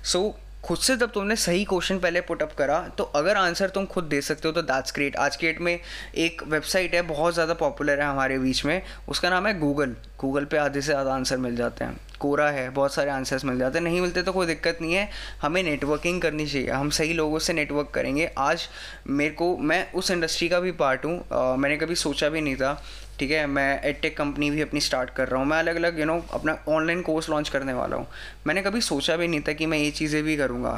so 0.05 0.39
खुद 0.65 0.79
से 0.79 0.97
जब 0.97 1.13
तुमने 1.13 1.35
सही 1.37 1.65
क्वेश्चन 1.65 1.99
पहले 1.99 2.21
पुटअप 2.21 2.53
करा 2.59 2.79
तो 2.99 3.05
अगर 3.17 3.37
आंसर 3.37 3.71
तुम 3.71 3.85
खुद 3.87 4.05
दे 4.05 4.21
सकते 4.21 4.49
हो 4.49 4.53
तो 4.55 4.63
दैट्स 4.63 4.93
ग्रेट 4.95 5.17
आज 5.17 5.37
के 5.37 5.47
डेट 5.47 5.61
में 5.61 5.79
एक 6.17 6.43
वेबसाइट 6.45 6.95
है, 6.95 7.03
बहुत 7.05 7.35
ज़्यादा 7.35 7.55
पॉपुलर 7.55 8.01
है 8.01 8.07
हमारे 8.07 8.39
बीच 8.39 8.65
में। 8.65 8.83
उसका 9.09 9.31
नाम 9.31 9.47
है 9.47 9.59
गूगल 9.61 9.95
गूगल 10.21 10.45
पे 10.45 10.57
आधे 10.59 10.81
से 10.81 10.87
ज़्यादा 10.87 11.15
आंसर 11.15 11.37
मिल 11.39 11.57
जाते 11.57 11.85
हैं। 11.85 11.97
कोरा 12.19 12.49
है, 12.51 12.69
बहुत 12.71 12.95
सारे 12.95 13.11
आंसर्स 13.11 13.45
मिल 13.45 13.59
जाते 13.59 13.79
हैं। 13.79 13.85
नहीं 13.85 14.01
मिलते 14.01 14.23
तो 14.23 14.33
कोई 14.33 14.47
दिक्कत 14.47 14.79
नहीं 14.83 14.95
है। 14.95 15.09
हमें 15.43 15.63
नेटवर्किंग 15.63 16.21
करनी 16.23 16.47
चाहिए। 16.47 16.71
हम 16.71 16.91
सही 16.91 17.13
लोगों 17.13 17.39
से 17.39 17.53
नेटवर्क 17.53 17.91
करेंगे। 17.95 18.31
आज 18.39 18.69
मेरे 19.07 19.35
को, 19.35 19.57
मैं 19.57 19.93
उस 19.93 20.11
इंडस्ट्री 20.11 20.49
का 20.49 20.61
भी 20.61 20.73
पार्ट 20.75 21.05
हूँ। 21.05 21.57
मैंने 21.59 21.77
कभी 21.77 21.95
सोचा 21.95 22.29
भी 22.29 22.41
नहीं 22.41 22.57
था, 22.57 22.83
ठीक 23.19 23.31
है? 23.31 23.47
मैं 23.47 23.83
एडटेक 23.83 24.17
कंपनी 24.17 24.51
भी 24.51 24.61
अपनी 24.61 24.81
स्टार्ट 24.81 25.11
कर 25.11 25.29
रहा 25.29 25.41
हूँ। 25.41 25.49
मैं 25.49 25.59
अलग 25.59 25.77
अलग 25.77 25.99
यू 26.01 26.05
नो 26.05 26.21
अपना 26.33 26.59
ऑनलाइन 26.69 27.03
कोर्स 27.03 27.31
लॉन्च 27.31 27.49
करने 27.49 27.73
वाला 27.73 27.97
हूँ। 27.97 28.07
मैंने 28.47 28.63
कभी 28.63 28.81
सोचा 28.81 29.17
भी 29.17 29.29
नहीं 29.29 29.41
था 29.41 29.53
कि 29.53 29.67
मैं 29.67 29.79
ये 29.79 29.91
चीज़ें 29.91 30.23
भी 30.25 30.37
करूँगा। 30.37 30.73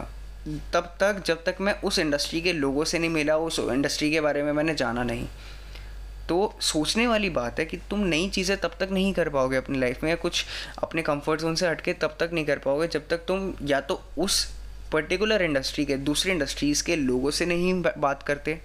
तब 0.73 0.95
तक, 1.00 1.23
जब 1.26 1.45
तक 1.45 1.57
मैं 1.61 1.80
उस 1.80 1.99
इंडस्ट्री 1.99 2.40
के 2.40 2.52
लोगों 2.52 2.85
से 2.85 2.99
नहीं 2.99 3.11
मिला, 3.11 3.37
उस 3.37 3.59
इंडस्ट्री 3.61 4.11
के 4.11 4.21
बारे 4.21 4.42
में 4.42 4.52
मैंने 4.52 4.75
जाना 4.75 5.02
नहीं। 5.02 5.26
तो 6.28 6.54
सोचने 6.62 7.06
वाली 7.06 7.30
बात 7.30 7.58
है 7.58 7.64
कि 7.66 7.76
तुम 7.90 8.00
नई 8.06 8.28
चीज़ें 8.28 8.56
तब 8.56 8.76
तक 8.80 8.88
नहीं 8.92 9.12
कर 9.14 9.28
पाओगे 9.28 9.56
अपनी 9.56 9.78
लाइफ 9.78 10.02
में 10.02 10.11
या 10.11 10.16
कुछ 10.16 10.44
अपने 10.82 11.02
कंफर्ट 11.02 11.40
जोन 11.40 11.54
से 11.54 11.68
हटके 11.68 11.92
तब 11.92 12.16
तक 12.20 12.30
नहीं 12.32 12.44
कर 12.44 12.58
पाओगे 12.58 12.87
जब 12.88 13.08
तक 13.08 13.25
तुम 13.28 13.52
या 13.66 13.80
तो 13.82 14.00
उस 14.18 14.44
पर्टिकुलर 14.92 15.42
इंडस्ट्री 15.42 15.85
के 15.85 15.97
दूसरी 15.99 16.32
इंडस्ट्रीज़ 16.32 16.82
के 16.85 16.97
लोगों 16.97 17.30
से 17.30 17.47
नहीं 17.47 17.73
बात 17.82 18.23
करते। 18.23 18.58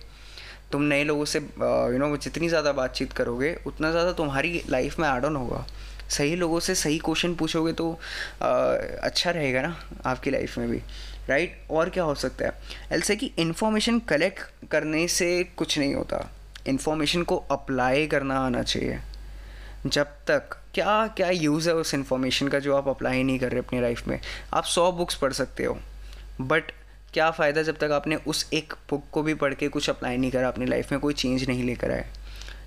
तुम 0.71 0.81
नए 0.83 1.03
लोगों 1.03 1.25
से 1.25 1.39
यू 1.39 1.97
नो 1.97 2.15
जितनी 2.17 2.49
ज़्यादा 2.49 2.71
बातचीत 2.73 3.13
करोगे 3.13 3.55
उतना 3.67 3.91
ज़्यादा 3.91 4.11
तुम्हारी 4.13 4.61
लाइफ 4.69 4.99
में 4.99 5.07
एड 5.09 5.25
ऑन 5.25 5.35
होगा। 5.35 5.65
सही 6.09 6.35
लोगों 6.35 6.59
से 6.59 6.75
सही 6.75 6.97
क्वेश्चन 6.99 7.35
पूछोगे 7.35 7.73
तो 7.73 7.91
आ, 8.41 8.47
अच्छा 8.47 9.31
रहेगा 9.31 9.61
ना 9.61 9.75
आपकी 10.05 10.31
लाइफ 10.31 10.57
में 10.57 10.69
भी 10.69 10.81
राइट 11.29 11.57
और 11.71 11.89
क्या 11.89 12.03
हो 12.03 12.15
सकता 12.15 12.45
है? 12.45 12.53
ऐसे 12.91 13.15
कि 13.15 13.31
इन्फॉर्मेशन 13.39 13.99
कलेक्ट 14.09 14.69
करने 14.71 15.07
से 15.09 15.43
कुछ 15.57 15.77
नहीं 15.79 15.93
होता। 15.95 16.29
इन्फॉर्मेशन 16.67 17.23
को 17.23 17.37
अप्लाई 17.51 18.07
करना 18.07 18.39
आना 18.39 18.63
चाहिए। 18.63 18.99
जब 19.87 20.07
तक 20.27 20.57
क्या 20.73 20.95
क्या 21.07 21.29
यूज़ 21.29 21.69
है 21.69 21.75
उस 21.75 21.93
इन्फॉर्मेशन 21.93 22.47
का 22.47 22.59
जो 22.59 22.75
आप 22.75 22.87
अप्लाई 22.87 23.23
नहीं 23.23 23.39
कर 23.39 23.51
रहे 23.51 23.59
अपनी 23.59 23.81
लाइफ 23.81 24.07
में? 24.07 24.19
आप 24.53 24.63
सौ 24.65 24.91
बुक्स 24.91 25.15
पढ़ 25.15 25.33
सकते 25.33 25.65
हो 25.65 25.77
बट 26.41 26.71
क्या 27.13 27.29
फ़ायदा 27.31 27.61
जब 27.61 27.77
तक 27.77 27.91
आपने 27.91 28.15
उस 28.27 28.49
एक 28.53 28.73
बुक 28.89 29.03
को 29.11 29.23
भी 29.23 29.33
पढ़ 29.35 29.53
के 29.53 29.67
कुछ 29.69 29.89
अप्लाई 29.89 30.17
नहीं 30.17 30.31
करा, 30.31 30.47
अपनी 30.47 30.65
लाइफ 30.65 30.91
में 30.91 30.99
कोई 31.01 31.13
चेंज 31.13 31.47
नहीं 31.47 31.63
लेकर 31.63 31.91
आए। 31.91 32.05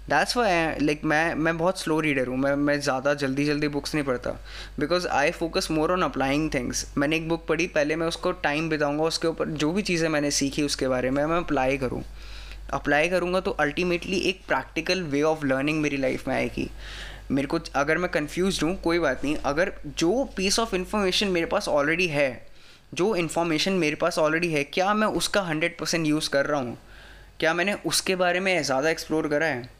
दैट्स 0.08 0.36
वाई 0.36 0.50
लाइक 0.80 1.04
मैं 1.04 1.34
मैं 1.34 1.56
बहुत 1.58 1.80
स्लो 1.80 1.98
रीडर 2.00 2.26
हूँ, 2.26 2.36
मैं 2.36 2.54
मैं 2.56 2.78
ज़्यादा 2.80 3.14
जल्दी 3.14 3.44
जल्दी 3.44 3.68
बुक्स 3.68 3.94
नहीं 3.94 4.04
पढ़ता 4.04 4.30
because 4.80 5.06
I 5.08 5.30
focus 5.32 5.68
more 5.70 5.92
on 5.92 6.02
applying 6.02 6.50
things 6.54 6.86
मैंने 6.98 7.16
एक 7.16 7.28
बुक 7.28 7.46
पढ़ी, 7.46 7.66
पहले 7.68 7.96
मैं 7.96 8.06
उसको 8.06 8.32
टाइम 8.44 8.68
बिताऊँगा, 8.68 9.04
उसके 9.04 9.28
ऊपर 9.28 9.48
जो 9.48 9.72
भी 9.72 9.82
चीज़ें 9.82 10.08
मैंने 10.08 10.30
सीखी 10.30 10.62
उसके 10.62 10.88
बारे 10.88 11.10
में, 11.10 11.24
मैं 11.24 11.36
अप्लाई 11.36 11.78
करूँ। 11.78 12.02
अप्लाई 12.72 13.08
करूँगा 13.08 13.40
तो 13.40 13.50
अल्टीमेटली 13.50 14.18
एक 14.18 14.40
प्रैक्टिकल 14.48 15.02
वे 15.02 15.22
ऑफ़ 15.22 15.44
लर्निंग 15.46 15.80
मेरी 15.82 15.96
लाइफ 15.96 16.28
में 16.28 16.34
आएगी। 16.34 16.70
मेरे 17.30 17.46
को 17.46 17.58
अगर 17.74 17.98
मैं 17.98 18.10
कन्फ्यूज़ 18.10 18.64
हूँ, 18.64 18.80
कोई 18.80 18.98
बात 18.98 19.24
नहीं। 19.24 19.36
अगर 19.36 19.72
जो 19.86 20.24
पीस 20.36 20.58
ऑफ़ 20.58 20.74
इन्फॉर्मेशन 20.76 21.28
मेरे 21.28 21.46
पास 21.46 21.68
ऑलरेडी 21.68 22.06
है, 22.06 22.46
जो 22.94 23.14
इन्फॉर्मेशन 23.16 23.72
मेरे 23.72 23.96
पास 23.96 24.18
ऑलरेडी 24.18 24.48
है, 24.48 24.64
क्या 24.64 24.94
मैं 24.94 25.06
उसका 25.06 25.40
हंड्रेड 25.40 25.78
परसेंट 25.78 26.06
यूज़ 26.06 26.30
कर 26.30 26.46
रहा 26.46 26.60
हूँ? 26.60 26.78
क्या 27.40 27.54
मैंने 27.54 27.74
उसके 27.86 28.16
बारे 28.16 28.40
में 28.40 28.62
ज़्यादा 28.62 28.90
एक्सप्लोर 28.90 29.28
करा 29.28 29.46
है? 29.46 29.70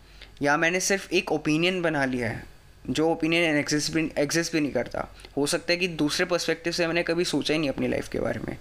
या 0.42 0.56
मैंने 0.56 0.80
सिर्फ़ 0.80 1.08
एक 1.12 1.32
ओपिनियन 1.32 1.82
बना 1.82 2.04
लिया 2.04 2.28
है? 2.28 2.55
जो 2.90 3.10
ओपिनियन 3.10 3.56
एग्जिस्ट 3.56 3.92
भी 3.92 4.10
एग्जिस्ट 4.18 4.52
भी 4.52 4.60
नहीं 4.60 4.72
करता। 4.72 5.14
हो 5.36 5.46
सकता 5.46 5.72
है 5.72 5.78
कि 5.78 5.88
दूसरे 5.88 6.26
पर्सपेक्टिव 6.26 6.72
से 6.72 6.86
मैंने 6.86 7.02
कभी 7.02 7.24
सोचा 7.24 7.54
ही 7.54 7.60
नहीं 7.60 7.70
अपनी 7.70 7.88
लाइफ 7.88 8.08
के 8.08 8.20
बारे 8.20 8.40
में। 8.40 8.58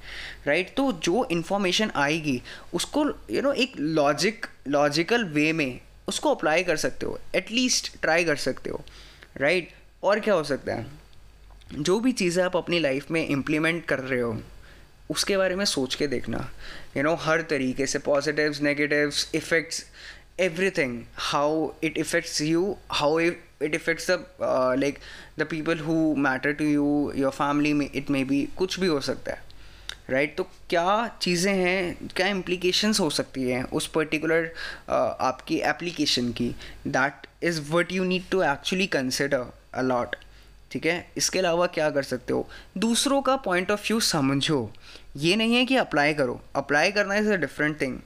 Right 0.47 0.65
right? 0.65 0.77
तो 0.77 0.91
जो 0.91 1.27
इन्फॉर्मेशन 1.31 1.91
आएगी 1.95 2.41
उसको 2.73 3.05
यू 3.05 3.11
you 3.31 3.43
नो 3.43 3.49
know, 3.49 3.61
एक 3.61 3.73
लॉजिक 3.79 4.45
लॉजिकल 4.67 5.23
वे 5.23 5.53
में 5.53 5.79
उसको 6.07 6.35
अप्लाई 6.35 6.63
कर 6.63 6.77
सकते 6.77 7.05
हो। 7.05 7.19
एटलीस्ट 7.35 8.01
ट्राई 8.01 8.25
कर 8.25 8.35
सकते 8.35 8.69
हो। 8.69 8.83
Right 9.37 9.69
right? 9.69 10.03
और 10.03 10.19
क्या 10.19 10.33
हो 10.33 10.43
सकता 10.43 10.73
है? 10.73 10.87
जो 11.73 11.99
भी 11.99 12.11
चीज़ें 12.11 12.43
आप 12.43 12.57
अपनी 12.57 12.79
लाइफ 12.79 13.11
में 13.11 13.27
इम्प्लीमेंट 13.27 13.85
कर 13.85 13.99
रहे 13.99 14.19
हो 14.19 14.41
उसके 15.09 15.37
बारे 15.37 15.55
में 15.55 15.65
सोच 15.65 15.95
के 15.95 16.07
देखना। 16.07 16.37
यू 16.37 16.93
you 16.93 17.03
नो 17.03 17.15
know, 17.15 17.25
हर 17.25 17.41
तरीके 17.41 17.85
से 17.85 17.99
positives 17.99 18.61
negatives 18.61 19.31
effects 19.35 19.85
everything 20.39 21.03
how 21.15 21.71
it 21.83 21.97
affects 21.97 22.41
you 22.41 22.77
how 22.91 23.19
it 23.61 23.75
affects 23.75 24.11
the 24.11 24.25
like 24.79 24.99
the 25.39 25.43
people 25.43 25.79
who 25.79 26.15
matter 26.15 26.53
to 26.53 26.65
you 26.65 27.13
your 27.15 27.31
family 27.31 27.73
में 27.73 27.89
इट 27.95 28.09
मे 28.09 28.23
बी 28.23 28.47
कुछ 28.57 28.79
भी 28.79 28.87
हो 28.87 28.99
सकता 28.99 29.31
है 29.31 29.43
राइट 30.09 30.35
right? 30.35 30.37
तो 30.37 30.57
क्या 30.69 31.17
चीज़ें 31.21 31.53
हैं 31.53 32.09
क्या 32.15 32.27
इम्प्लीकेशंस 32.27 32.99
हो 32.99 33.09
सकती 33.09 33.43
हैं 33.43 33.63
उस 33.63 33.87
पर्टिकुलर 33.87 34.45
uh, 34.45 35.21
आपकी 35.21 35.57
एप्लीकेशन 35.59 36.31
की? 36.31 36.55
That 36.87 37.27
is 37.43 37.61
what 37.71 37.91
you 37.91 38.03
need 38.03 38.23
to 38.31 38.41
actually 38.43 38.87
consider 38.87 39.45
a lot 39.73 40.15
ठीक 40.71 40.85
है? 40.85 41.11
इसके 41.17 41.39
अलावा 41.39 41.67
क्या 41.67 41.89
कर 41.89 42.03
सकते 42.03 42.33
हो? 42.33 42.47
दूसरों 42.77 43.21
का 43.21 43.35
पॉइंट 43.35 43.71
ऑफ़ 43.71 43.87
व्यू 43.87 43.99
समझो। 43.99 44.71
ये 45.17 45.35
नहीं 45.35 45.55
है 45.55 45.65
कि 45.65 45.75
अप्लाई 45.75 46.13
करो। 46.13 46.41
अप्लाई 46.55 46.91
करना 46.91 47.15
इज़ 47.15 47.31
अ 47.31 47.35
डिफरेंट 47.35 47.81
थिंग 47.81 47.99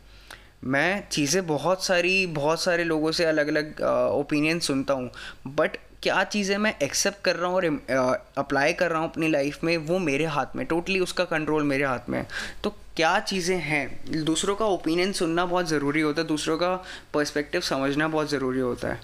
मैं 0.64 1.04
चीज़ें 1.12 1.46
बहुत 1.48 1.86
सारी, 1.86 2.26
बहुत 2.28 2.62
सारे 2.62 2.84
लोगों 2.84 3.12
से 3.12 3.26
अलग 3.26 3.48
अलग 3.48 3.82
ओपिनियन 4.14 4.60
सुनता 4.60 4.94
हूँ 4.94 5.10
बट 5.48 5.78
क्या 6.04 6.24
चीज़ें 6.24 6.58
मैं 6.58 6.74
एक्सेप्ट 6.84 7.22
कर 7.24 7.36
रहा 7.36 7.50
हूँ 7.50 7.56
और 7.56 8.26
अप्लाई 8.38 8.74
कर 8.74 8.92
रहा 8.92 9.00
हूँ 9.02 9.10
अपनी 9.10 9.28
लाइफ 9.28 9.64
में, 9.64 9.76
वो 9.78 10.00
मेरे 10.00 10.26
हाथ 10.26 10.56
में 10.56 10.66
टोटली 10.66 11.00
उसका 11.00 11.24
कंट्रोल 11.26 11.64
मेरे 11.64 11.84
हाथ 11.84 12.10
में 12.10 12.18
है। 12.20 12.28
तो 12.64 12.70
क्या 12.96 13.20
चीज़ें 13.20 13.58
हैं? 13.58 14.24
दूसरों 14.26 14.56
का 14.56 14.66
ओपिनियन 14.66 15.12
सुनना 15.12 15.46
बहुत 15.46 15.68
ज़रूरी 15.68 16.02
होता 16.02 16.22
है, 16.22 16.28
दूसरों 16.28 16.58
का 16.58 16.76
पर्सपेक्टिव 17.14 17.62
समझना 17.62 18.08
बहुत 18.08 18.30
ज़रूरी 18.30 18.60
होता 18.60 18.88
है। 18.88 19.02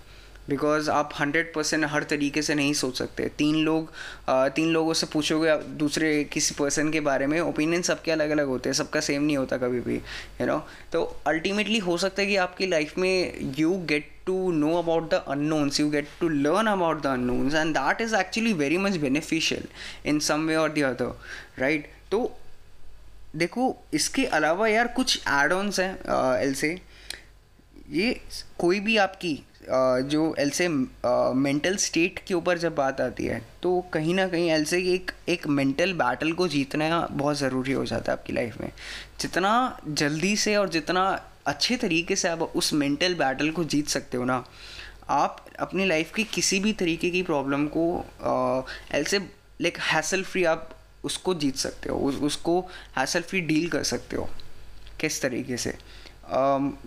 बिकॉज़ 0.50 0.90
आप 0.92 1.14
हंड्रेड 1.20 1.54
परसेंट 1.54 1.86
हर 1.90 2.04
तरीके 2.04 2.42
से 2.42 2.56
नहीं 2.56 2.74
सोच 2.74 2.98
सकते। 2.98 3.28
तीन 3.38 3.56
लोग 3.66 3.92
तीन 4.30 4.70
लोगों 4.74 4.94
से 4.94 5.08
पूछोगे 5.14 5.56
दूसरे 5.78 6.24
किसी 6.34 6.56
पर्सन 6.56 6.92
के 6.92 7.00
बारे 7.02 7.28
में 7.28 7.40
ओपिनियन 7.42 7.82
सबके 7.82 8.12
अलग 8.12 8.30
अलग 8.30 8.48
होते 8.48 8.70
हैं, 8.70 8.74
सबका 8.76 9.00
सेम 9.02 9.24
नहीं 9.24 9.38
होता 9.38 9.58
कभी 9.58 9.80
भी 9.82 9.96
यू 9.96 10.48
नो 10.48 10.58
तो 10.94 11.04
अल्टीमेटली 11.28 11.80
हो 11.80 11.98
सकता 11.98 12.22
है 12.22 12.28
कि 12.28 12.36
आपकी 12.38 12.68
लाइफ 12.68 12.98
में 12.98 13.54
you 13.58 13.74
get 13.88 14.12
to 14.26 14.52
know 14.52 14.78
about 14.78 15.10
the 15.12 15.24
unknowns 15.28 15.80
you 15.80 15.90
get 15.90 16.08
to 16.20 16.30
learn 16.30 16.68
about 16.68 17.02
the 17.02 17.08
unknowns 17.08 17.54
and 17.56 17.76
that 17.78 18.02
is 18.02 18.16
actually 18.16 18.54
very 18.54 18.78
much 18.78 18.98
beneficial 18.98 19.68
in 20.06 20.20
some 20.30 20.48
way 20.48 20.56
और 20.56 20.74
द 20.74 20.84
अदर 20.86 21.62
राइट 21.62 21.90
तो 22.12 22.32
देखो, 23.36 23.76
इसके 23.94 24.26
अलावा 24.26 24.68
यार 24.68 24.88
कुछ 24.88 25.18
एड 25.30 25.52
ऑन्स 25.54 25.80
हैं 25.80 26.38
एल 26.42 26.54
से। 26.56 26.70
ये 27.92 28.14
कोई 28.60 28.80
भी 28.80 28.96
आपकी 28.98 29.34
जो 29.70 30.36
एल 30.40 30.50
से 30.50 30.68
मेंटल 30.68 31.76
स्टेट 31.76 32.20
के 32.28 32.34
ऊपर 32.34 32.58
जब 32.58 32.76
बात 32.76 33.02
आती 33.02 33.26
है 33.26 33.42
तो 33.64 33.80
कहीं 33.94 34.14
ना 34.14 34.28
कहीं 34.28 34.50
एल 34.52 34.66
से 34.66 34.80
एक 34.94 35.12
एक 35.30 35.48
मेंटल 35.48 35.94
बैटल 35.94 36.32
को 36.32 36.48
जीतना 36.48 37.08
बहुत 37.12 37.38
ज़रूरी 37.38 37.72
हो 37.72 37.86
जाता 37.86 38.12
है 38.12 38.18
आपकी 38.18 38.34
लाइफ 38.34 38.60
में। 38.62 38.72
जितना 39.22 39.80
जल्दी 39.88 40.36
से 40.36 40.56
और 40.56 40.70
जितना 40.70 41.06
अच्छे 41.48 41.78
तरीके 41.78 42.16
से 42.16 42.28
आप 42.28 42.42
उस 42.42 42.74
मेंटल 42.74 43.14
बैटल 43.14 43.50
को 43.52 43.64
जीत 43.64 43.88
सकते 43.88 44.18
हो 44.18 44.26
ना 44.26 44.44
आप 45.10 45.46
अपनी 45.60 45.86
लाइफ 45.86 46.14
की 46.14 46.24
किसी 46.24 46.60
भी 46.60 46.74
तरीके 46.74 47.10
की 47.10 47.24
प्रॉब्लम 47.24 47.68
को 47.68 47.86
एल 48.92 49.04
से 49.04 49.20
लाइक 49.62 49.78
हैसल 49.78 50.24
फ्री 50.24 50.44
आप 50.44 50.70
उसको 51.04 51.34
जीत 51.36 51.56
सकते 51.56 51.90
हो 51.90 51.98
उस, 51.98 52.16
उसको 52.16 52.60
हैसल 52.98 53.22
फ्री 53.22 53.42
डील 53.42 53.70
कर 53.70 53.84
सकते 53.84 54.16
हो 54.16 54.30
किस 55.00 55.22
तरीके 55.22 55.58
से? 55.58 55.78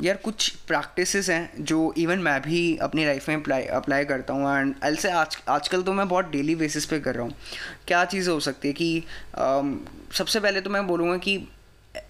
यार 0.05 0.17
कुछ 0.17 0.49
प्रैक्टिसेस 0.49 1.31
हैं 1.31 1.51
जो 1.61 1.95
इवन 1.99 2.19
मैं 2.19 2.43
भी 2.43 2.77
अपनी 2.77 3.05
लाइफ 3.05 3.29
में 3.29 3.37
अप्लाई 3.37 3.63
अप्लाई 3.63 4.05
करता 4.05 4.35
हूँ 4.35 4.59
एंड 4.59 4.75
एल 4.85 4.97
से 4.97 5.11
आज 5.11 5.39
आजकल 5.49 5.83
तो 5.83 5.93
मैं 5.93 6.09
बहुत 6.09 6.31
डेली 6.31 6.55
बेसिस 6.55 6.85
पे 6.85 7.01
कर 7.01 7.15
रहा 7.15 7.25
हूँ। 7.25 7.35
क्या 7.87 8.05
चीज़ 8.05 8.31
हो 8.31 8.41
सकती 8.41 8.69
है 8.69 8.75
कि 8.75 9.05
um, 9.35 9.77
सबसे 10.15 10.41
पहले 10.41 10.61
तो 10.61 10.71
मैं 10.71 10.87
बोलूँगा 10.87 11.17
कि 11.17 11.49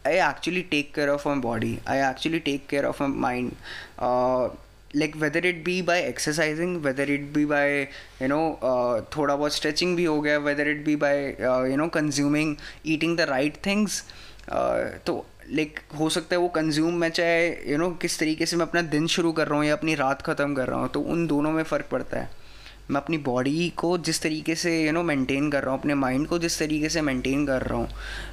I 0.07 0.15
actually 0.15 0.63
take 0.63 0.95
care 0.95 1.09
of 1.09 1.29
my 1.29 1.39
body 1.39 1.79
I 1.89 1.99
actually 1.99 2.39
take 2.39 2.67
care 2.67 2.85
of 2.85 3.03
my 3.03 3.19
mind 3.19 3.53
like 4.97 5.17
whether 5.17 5.47
it 5.47 5.65
be 5.65 5.83
by 5.83 6.01
exercising 6.01 6.77
whether 6.77 7.11
it 7.11 7.21
be 7.21 7.45
by 7.45 7.81
you 8.23 8.29
know 8.29 8.59
थोड़ा 9.17 9.37
बहुत 9.37 9.55
स्ट्रेचिंग 9.55 9.97
भी 9.97 10.05
हो 10.05 10.21
गया 10.21 10.39
whether 10.39 10.69
it 10.69 10.85
be 10.85 10.97
by 10.97 11.37
you 11.71 11.77
know 11.77 11.89
consuming 11.89 12.57
eating 12.87 13.17
the 13.17 13.21
right 13.21 13.57
things 13.67 14.05
तो 15.07 15.27
like 15.49 15.79
हो 15.99 16.09
सकता 16.11 16.35
है 16.37 16.41
वो 16.41 16.49
कंज्यूम 16.51 16.95
मैं 16.95 17.09
चाहे 17.11 17.47
यू 17.71 17.77
नो 17.79 17.89
किस 18.03 18.19
तरीके 18.19 18.47
से 18.47 18.57
मैं 18.57 18.67
अपना 18.67 18.83
दिन 18.89 19.07
शुरू 19.07 19.33
कर 19.33 19.49
रहा 19.49 19.59
हूँ 19.59 19.67
या 19.67 19.75
अपनी 19.75 19.95
रात 19.97 20.23
ख़त्म 20.23 20.55
कर 20.55 20.69
रहा 20.69 20.79
हूँ 20.81 20.89
तो 20.89 21.01
उन 21.03 21.27
दोनों 21.27 21.51
में 21.51 21.63
फ़र्क 21.63 21.89
पड़ता 21.93 22.19
है। 22.19 22.31
मैं 22.91 23.01
अपनी 23.01 23.19
बॉडी 23.21 23.69
को 23.77 23.97
जिस 24.01 24.23
तरीके 24.23 24.55
से 24.55 24.73
यू 24.83 24.93
नो 24.93 25.03
मेंटेन 25.03 25.51
कर 25.51 25.63
रहा 25.63 25.73
हूँ, 25.73 25.81
अपने 25.81 25.95
माइंड 25.97 26.27
को 26.27 26.39
जिस 26.39 26.59
तरीके 26.59 26.89
से 26.89 27.01
मेंटेन 27.03 27.47
कर 27.47 27.63
रहा 27.63 27.79
हूँ 27.79 27.89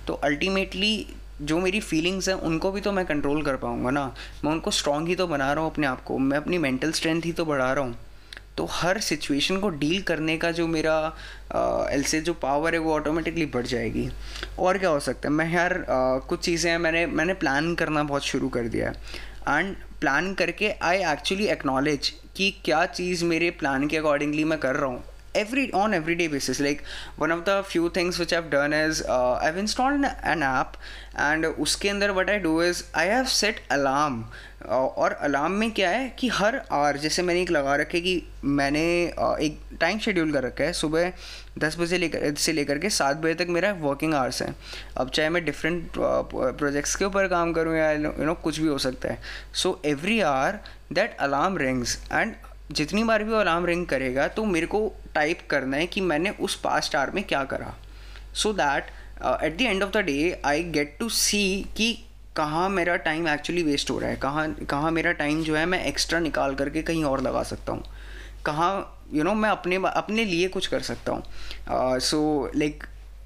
तो 0.08 0.14
अल्टीमेटली 0.14 1.08
जो 1.42 1.60
मेरी 1.60 1.80
फीलिंग्स 1.82 2.30
हैं, 2.30 2.36
उनको 2.38 2.72
भी 2.72 2.82
तो 2.82 2.92
मैं 2.92 3.06
कंट्रोल 3.06 3.42
कर 3.44 3.56
पाऊँगा 3.58 3.92
ना। 3.92 4.06
मैं 4.44 4.52
उनको 4.52 4.72
स्ट्रॉन्ग 4.72 5.08
ही 5.08 5.16
तो 5.16 5.28
बना 5.28 5.52
रहा 5.54 5.64
हूँ 5.64 5.72
अपने 5.72 5.88
आप 5.88 6.04
को, 6.04 6.18
मैं 6.18 6.38
अपनी 6.38 6.58
मेंटल 6.58 6.92
स्ट्रेंथ 6.92 7.22
ही 7.22 7.32
तो 7.32 7.46
बढ़ा 7.46 7.72
रहा 7.74 7.84
हूँ। 7.84 7.98
तो 8.58 8.66
हर 8.72 9.00
सिचुएशन 9.00 9.58
को 9.60 9.70
डील 9.70 10.02
करने 10.02 10.38
का 10.38 10.52
जो 10.52 10.68
मेरा 10.68 10.96
एल 11.92 12.04
से 12.04 12.20
जो 12.22 12.34
पावर 12.34 12.74
है 12.74 12.80
वो 12.80 12.94
ऑटोमेटिकली 12.94 13.46
बढ़ 13.46 13.66
जाएगी। 13.66 14.10
और 14.60 14.78
क्या 14.78 14.90
हो 14.90 15.00
सकता 15.00 15.28
है? 15.30 15.34
मैं 15.34 15.52
यार 15.54 15.74
आ, 15.74 16.18
कुछ 16.20 16.40
चीज़ें 16.40 16.78
मैंने 16.78 17.06
मैंने 17.08 17.34
प्लान 17.34 17.74
करना 17.76 18.04
बहुत 18.04 18.26
शुरू 18.26 18.50
कर 18.50 18.68
दिया 18.68 18.90
है। 18.90 18.96
एंड 19.50 19.76
प्लान 20.02 20.34
करके 20.34 20.70
आई 20.84 21.04
एक्चुअली 21.12 21.48
एक्नॉलेज 21.48 22.14
कि 22.38 22.50
क्या 22.66 22.86
चीज़ 22.86 23.26
मेरे 23.26 23.50
प्लान 23.60 23.88
के 23.88 23.98
अकॉर्डिंगली 23.98 24.44
मैं 24.44 24.60
कर 24.60 24.76
रहा 24.76 24.90
हूँ। 24.90 25.04
Every 25.44 25.68
on 25.84 25.94
everyday 26.00 26.28
basis. 26.34 26.64
Like 26.68 26.84
one 27.24 27.36
of 27.38 27.46
the 27.52 27.58
few 27.74 27.90
things 28.00 28.20
which 28.24 28.34
i've 28.40 28.50
done 28.56 28.74
is 28.80 29.04
uh, 29.18 29.36
i've 29.46 29.62
installed 29.66 30.10
an 30.34 30.44
app 30.50 30.82
and 31.28 31.46
उसके 31.46 31.90
अंदर 31.90 32.16
what 32.16 32.36
I 32.36 32.42
do 32.50 32.60
is 32.72 32.84
I 32.94 33.08
have 33.14 33.32
set 33.38 33.64
alarm. 33.78 34.20
Uh, 34.66 34.86
और 34.98 35.12
alarm 35.24 35.52
में 35.52 35.72
क्या 35.72 35.90
है 35.90 36.08
कि 36.20 36.28
हर 36.34 36.56
आवर 36.72 36.98
जैसे 36.98 37.22
मैंने 37.22 37.42
एक 37.42 37.52
लगा 37.52 37.76
रखे 37.76 38.00
कि 38.02 38.22
मैंने 38.44 38.82
एक 39.46 39.60
टाइम 39.82 40.00
शेड्यूल 40.06 40.32
कर 40.34 40.44
रखा 40.44 40.64
है 40.64 40.74
सुबह 40.74 41.12
दस 41.60 41.78
बजे 41.80 41.98
लेकर 41.98 42.34
से 42.36 42.52
लेकर 42.52 42.78
के 42.80 42.90
सात 42.90 43.18
बजे 43.18 43.34
तक 43.44 43.48
मेरा 43.50 43.72
वर्किंग 43.82 44.14
आवर्स 44.14 44.42
है। 44.42 44.54
अब 44.98 45.10
चाहे 45.10 45.30
मैं 45.30 45.44
डिफरेंट 45.46 45.92
प्रोजेक्ट्स 45.98 46.96
के 46.96 47.06
ऊपर 47.06 47.28
काम 47.36 47.54
करूँ 47.54 47.76
या 47.78 47.92
यू 47.92 48.26
नो 48.26 48.34
कुछ 48.44 48.60
भी 48.60 48.68
हो 48.68 48.78
सकता 48.88 49.10
है। 49.10 49.20
So 49.54 49.80
every 49.86 50.20
hour 50.32 50.60
that 50.94 51.18
alarm 51.28 51.58
rings 51.58 51.98
and 52.12 52.34
जितनी 52.72 53.04
बार 53.04 53.24
भी 53.24 53.34
अलार्म 53.34 53.66
रिंग 53.66 53.86
करेगा 53.86 54.28
तो 54.28 54.46
मेरे 54.46 54.68
को 54.68 54.80
टाइप 55.16 55.40
करना 55.50 55.78
है 55.78 55.88
कि 55.88 56.02
मैंने 56.02 56.30
उस 56.40 56.56
पास्ट 56.62 56.96
आवर 56.96 57.12
में 57.12 57.24
क्या 57.24 57.44
करा। 57.44 57.74
So 58.34 58.54
that 58.54 58.92
at 59.44 59.58
the 59.58 59.62
end 59.62 59.84
of 59.84 59.92
the 59.92 59.98
day 60.06 60.42
I 60.46 60.64
get 60.72 60.96
to 61.00 61.10
see 61.10 61.44
कि 61.78 61.94
कहाँ 62.36 62.68
मेरा 62.70 62.96
टाइम 63.04 63.28
एक्चुअली 63.28 63.64
वेस्ट 63.64 63.92
हो 63.92 63.98
रहा 64.00 64.10
है। 64.10 64.16
कहाँ 64.16 64.48
कहाँ 64.70 64.92
मेरा 64.92 65.12
टाइम 65.14 65.44
जो 65.44 65.56
है, 65.56 65.66
मैं 65.66 65.84
एक्स्ट्रा 65.86 66.20
निकाल 66.20 66.56
करके 66.56 66.82
कहीं 66.82 67.04
और 67.04 67.22
लगा 67.22 67.44
सकता 67.44 67.74
हूँ। 67.74 67.84
कहाँ 68.46 68.72
यू 69.14 69.24
नो 69.24 69.34
मैं 69.34 69.50
अपने 69.50 69.76
अपने 69.88 70.26
लिए 70.26 70.48
कुछ 70.48 70.68
कर 70.68 70.80
सकता 70.82 71.12
हूँ। 71.12 72.00
सो 72.02 72.52
लाइक 72.56 72.84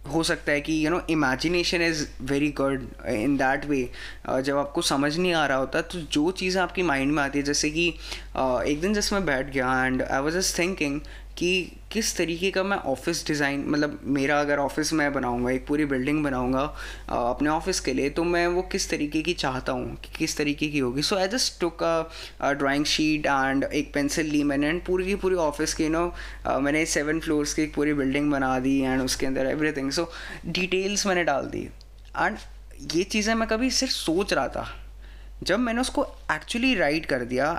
हो 0.10 0.24
सकता 0.24 0.52
है 0.52 0.62
कि 0.62 0.74
you 0.86 0.92
know 0.92 1.02
imagination 1.10 1.82
is 1.82 2.06
very 2.22 2.50
good 2.52 2.88
in 3.10 3.38
that 3.38 3.66
way 3.66 3.82
जब 4.30 4.58
आपको 4.58 4.82
समझ 4.82 5.18
नहीं 5.18 5.34
आ 5.34 5.46
रहा 5.46 5.58
होता 5.58 5.82
तो 5.82 6.00
जो 6.12 6.30
चीज़ें 6.32 6.62
आपकी 6.62 6.84
माइंड 6.84 7.12
में 7.12 7.24
आती 7.24 7.40
है 7.40 7.46
जैसे 7.46 7.70
कि 7.70 7.94
uh, 8.38 8.62
एक 8.62 8.82
दिन 8.82 8.94
जैसे 8.94 9.16
मैं 9.16 9.26
बैठ 9.26 9.50
गया 9.50 9.86
and 9.86 10.02
I 10.02 10.22
was 10.22 10.38
just 10.38 10.58
thinking 10.60 11.00
कि 11.40 11.72
किस 11.92 12.16
तरीके 12.18 12.50
का 12.52 12.64
मैं 12.64 12.78
ऑफ़िस 12.78 13.26
डिज़ाइन 13.28 13.64
मतलब 13.68 14.00
मेरा 14.06 14.40
अगर 14.42 14.58
ऑफ़िस 14.60 14.92
मैं 14.94 15.12
बनाऊँगा, 15.14 15.52
एक 15.52 15.66
पूरी 15.68 15.86
बिल्डिंग 15.86 16.24
बनाऊँगा 16.24 16.64
अपने 17.10 17.50
ऑफ़िस 17.50 17.80
के 17.80 17.94
लिए 17.94 18.10
तो 18.10 18.24
मैं 18.24 18.46
वो 18.48 18.62
किस 18.72 18.90
तरीके 18.90 19.22
की 19.22 19.34
चाहता 19.36 19.72
हूँ, 19.72 19.96
कि 19.96 20.10
किस 20.18 20.38
तरीके 20.38 20.68
की 20.68 20.80
होगी? 20.80 21.02
So 21.02 21.16
I 21.16 21.28
just 21.28 21.60
took 21.62 21.84
a 21.84 22.52
drawing 22.52 22.86
sheet 22.86 23.26
and 23.26 23.64
एक 23.64 23.94
पेंसिल 23.94 24.26
ली 24.26 24.44
मैंने 24.44 24.68
एंड 24.68 24.84
पूरी 24.86 25.06
की 25.06 25.16
पूरी 25.16 25.36
ऑफ़िस 25.38 25.74
की 25.74 25.90
नो 25.90 26.06
मैंने 26.48 26.86
सेवन 26.88 27.20
फ्लोर्स 27.20 27.54
की 27.54 27.62
एक 27.62 27.74
पूरी 27.76 27.94
बिल्डिंग 27.94 28.32
बना 28.32 28.58
दी 28.60 28.80
एंड 28.82 29.02
उसके 29.02 29.26
अंदर 29.26 29.48
एवरीथिंग 29.48 29.92
सो 29.92 30.12
डिटेल्स 30.48 31.08
मैंने 31.08 31.24
डाल 31.24 31.46
दी. 31.46 31.68
एंड 32.18 32.38
ये 32.94 33.04
चीज़ें 33.06 33.34
मैं 33.36 33.48
कभी 33.48 33.70
सिर्फ़ 33.72 33.94
सोच 33.94 34.34
रहा 34.34 34.48
था. 34.48 34.68
जब 35.44 35.60
मैंने 35.60 35.82
उसको 35.82 36.04
एक्चुअली 36.32 36.74
राइट 36.76 37.06
कर 37.06 37.24
दिया 37.26 37.52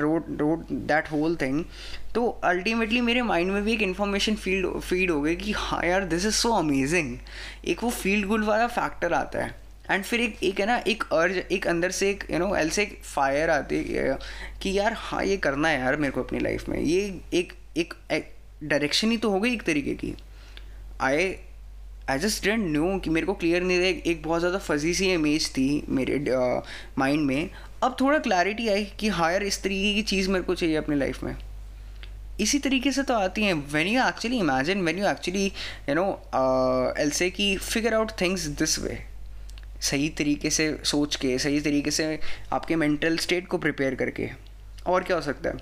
road 0.00 0.24
road 0.40 0.64
that 0.88 1.10
whole 1.10 1.36
thing 1.36 1.64
तो 2.14 2.26
अल्टीमेटली 2.44 3.00
मेरे 3.00 3.22
माइंड 3.22 3.52
में 3.52 3.62
भी 3.64 3.72
एक 3.72 3.82
इन्फॉर्मेशन 3.82 4.34
फ़ील्ड 4.34 4.80
फ़ीड 4.80 5.10
हो 5.10 5.20
गई 5.22 5.36
कि 5.36 5.52
हाँ 5.52 5.82
यार 5.84 6.04
दिस 6.04 6.26
इज़ 6.26 6.34
सो 6.34 6.52
अमेजिंग 6.52 7.16
एक 7.64 7.82
वो 7.84 7.90
फ़ील्ड 7.90 8.26
गुड 8.26 8.44
वाला 8.44 8.66
फैक्टर 8.66 9.12
आता 9.12 9.44
है. 9.44 9.54
एंड 9.90 10.04
फिर 10.04 10.20
एक 10.20 10.42
एक 10.42 10.60
है 10.60 10.66
ना, 10.66 10.76
एक 10.78 11.04
अर्ज़ 11.12 11.38
एक 11.38 11.66
अंदर 11.66 11.90
से 11.90 12.10
एक 12.10 12.24
यू 12.30 12.38
नो 12.38 12.54
एल 12.56 12.70
से 12.70 12.82
एक 12.82 13.00
फायर 13.04 13.50
आती 13.50 13.76
है, 13.84 14.18
कि 14.62 14.78
यार 14.78 14.92
हाँ 14.96 15.24
ये 15.24 15.36
करना 15.36 15.68
है 15.68 15.80
यार 15.80 15.96
मेरे 15.96 16.12
को 16.12 16.22
अपनी 16.22 16.38
लाइफ 16.38 16.68
में. 16.68 16.78
ये 16.80 17.20
एक 17.34 17.52
एक 17.76 17.94
डायरेक्शन 18.64 19.10
ही 19.10 19.16
तो 19.16 19.30
हो 19.30 19.40
गई 19.40 19.52
एक 19.52 19.62
तरीके 19.62 19.94
की. 19.94 20.14
I 21.00 21.28
I 22.10 22.18
just 22.18 22.44
didn't 22.44 22.66
knew 22.66 22.98
कि 22.98 23.10
मेरे 23.10 23.26
को 23.26 23.34
क्लियर 23.34 23.62
नहीं 23.62 23.78
था 23.78 24.10
एक 24.10 24.22
बहुत 24.22 24.40
ज़्यादा 24.40 24.58
फजी 24.58 24.94
सी 24.94 25.12
इमेज 25.12 25.48
थी 25.50 25.84
मेरे 25.88 26.18
माइंड 26.98 27.20
uh, 27.20 27.26
में। 27.26 27.50
अब 27.82 27.96
थोड़ा 28.00 28.18
क्लैरिटी 28.18 28.68
आई 28.68 28.84
कि 29.00 29.08
हायर 29.08 29.42
इस 29.42 29.62
तरीके 29.62 29.94
की 29.94 30.02
चीज़ 30.02 30.30
मेरे 30.30 30.44
को 30.44 30.54
चाहिए 30.54 30.76
अपनी 30.76 30.96
लाइफ 30.96 31.22
में। 31.22 31.36
इसी 32.40 32.58
तरीके 32.58 32.92
से 32.92 33.02
तो 33.02 33.14
आती 33.14 33.44
हैं। 33.44 33.54
When 33.72 33.86
you 33.86 34.06
actually 34.06 34.38
imagine 34.38 34.82
when 34.82 34.98
you 34.98 35.06
actually 35.08 35.46
you 35.88 35.94
know 35.94 36.08
L 36.98 37.10
से 37.10 37.30
कि 37.30 37.56
figure 37.56 37.94
out 37.94 38.12
things 38.20 38.46
this 38.60 38.78
way 38.78 38.98
सही 39.80 40.08
तरीके 40.18 40.50
से 40.50 40.66
सोच 40.84 41.16
के 41.16 41.38
सही 41.38 41.60
तरीके 41.60 41.90
से 41.90 42.18
आपके 42.52 42.76
मेंटल 42.76 43.16
स्टेट 43.18 43.46
को 43.46 43.58
प्रिपेयर 43.58 43.94
करके। 43.94 44.28
और 44.86 45.04
क्या 45.04 45.16
हो 45.16 45.22
सकता 45.22 45.50
है? 45.50 45.56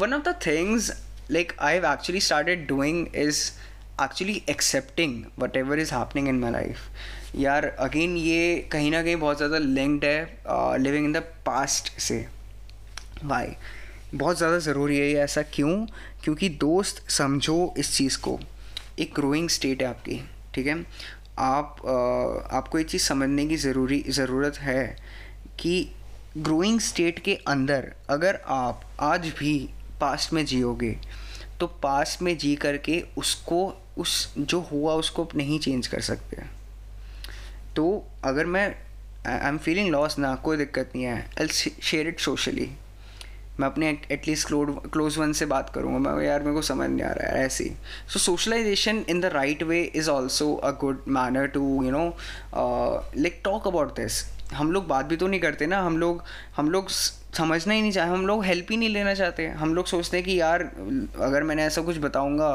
One 0.00 0.14
of 0.14 0.22
the 0.22 0.34
things 0.46 0.90
like 1.30 1.52
I 1.60 1.74
have 1.74 1.86
actually 1.86 2.20
started 2.20 2.66
doing 2.68 3.16
is 3.16 3.50
actually 4.02 4.42
accepting 4.50 5.22
whatever 5.56 5.78
is 5.78 5.94
happening 5.94 6.28
in 6.28 6.38
my 6.38 6.50
life 6.50 7.36
यार 7.36 7.64
अगेन 7.66 8.16
ये 8.16 8.68
कहीं 8.72 8.90
ना 8.90 9.02
कहीं 9.02 9.16
बहुत 9.16 9.36
ज़्यादा 9.36 9.58
लिंक्ड 9.58 10.04
है 10.04 10.78
लिविंग 10.78 11.06
इन 11.06 11.12
द 11.12 11.22
पास्ट 11.46 11.98
से। 12.00 12.26
वाई 13.24 13.56
बहुत 14.14 14.36
ज़्यादा 14.38 14.58
ज़रूरी 14.58 14.98
है 14.98 15.08
ये 15.08 15.18
ऐसा 15.20 15.42
क्यों? 15.54 15.74
क्योंकि 16.24 16.48
दोस्त 16.48 17.08
समझो 17.10 17.74
इस 17.78 17.96
चीज़ 17.96 18.18
को। 18.18 18.38
एक 18.98 19.12
ग्रोइंग 19.14 19.48
स्टेट 19.48 19.82
है 19.82 19.88
आपकी 19.88 20.20
ठीक 20.54 20.66
है? 20.66 20.84
आप 21.38 21.76
आ, 21.86 22.56
आपको 22.58 22.78
ये 22.78 22.84
चीज़ 22.84 23.02
समझने 23.02 23.46
की 23.46 23.56
ज़रूरी 23.56 24.04
ज़रूरत 24.08 24.58
है 24.58 24.96
कि 25.60 25.88
ग्रोइंग 26.38 26.80
स्टेट 26.80 27.18
के 27.18 27.34
अंदर 27.48 27.92
अगर 28.10 28.40
आप 28.46 28.82
आज 29.00 29.26
भी 29.38 29.58
पास्ट 30.00 30.32
में 30.32 30.44
जियोगे 30.46 30.96
तो 31.60 31.66
पास 31.82 32.18
में 32.22 32.36
जी 32.38 32.54
करके 32.56 33.02
उसको, 33.18 33.74
उस 33.98 34.32
जो 34.38 34.60
हुआ 34.62 34.94
उसको 34.94 35.28
नहीं 35.36 35.58
चेंज 35.60 35.86
कर 35.86 36.00
सकते। 36.00 36.42
तो 37.76 37.86
अगर 38.24 38.46
मैं 38.46 38.66
आई 39.26 39.48
एम 39.48 39.58
फीलिंग 39.58 39.88
लॉस 39.90 40.18
ना, 40.18 40.34
कोई 40.34 40.56
दिक्कत 40.56 40.92
नहीं 40.94 41.04
है। 41.04 41.18
आई 41.40 41.48
शेयर 41.48 42.08
इट 42.08 42.20
सोशली 42.20 42.70
मैं 43.60 43.66
अपने 43.66 43.88
एटलीस्ट 44.12 44.48
क्लोज 44.48 45.16
वन 45.18 45.32
से 45.32 45.46
बात 45.46 45.70
करूँगा। 45.74 45.98
मैं, 46.00 46.24
यार 46.24 46.42
मेरे 46.42 46.54
को 46.54 46.62
समझ 46.62 46.88
नहीं 46.90 47.02
आ 47.02 47.10
रहा 47.12 47.30
है, 47.30 47.44
ऐसे 47.46 47.64
so 48.08 48.18
socialization 48.18 49.04
in 49.08 49.20
the 49.20 49.24
right 49.34 49.62
way 49.62 49.82
is 49.84 50.10
also 50.10 50.54
a 50.54 50.70
good 50.80 51.04
manner 51.08 51.46
to 51.48 51.82
you 51.84 51.90
know 51.90 52.06
like 52.54 53.40
talk 53.44 53.66
about 53.68 53.94
this 53.96 54.24
हम 54.54 54.70
लोग 54.72 54.86
बात 54.88 55.06
भी 55.06 55.16
तो 55.16 55.26
नहीं 55.26 55.40
करते 55.40 55.66
ना। 55.66 55.80
हम 55.82 55.98
लोग 55.98 56.22
हम 56.56 56.70
लोग 56.70 56.88
समझना 57.36 57.74
ही 57.74 57.80
नहीं 57.80 57.92
चाहे, 57.92 58.10
हम 58.10 58.26
लोग 58.26 58.44
हेल्प 58.44 58.66
ही 58.70 58.76
नहीं 58.76 58.88
लेना 58.88 59.14
चाहते। 59.14 59.46
हम 59.46 59.74
लोग 59.74 59.86
सोचते 59.86 60.16
हैं 60.16 60.26
कि 60.26 60.40
यार, 60.40 60.62
अगर 61.20 61.42
मैंने 61.42 61.64
ऐसा 61.64 61.82
कुछ 61.82 61.98
बताऊँगा 61.98 62.50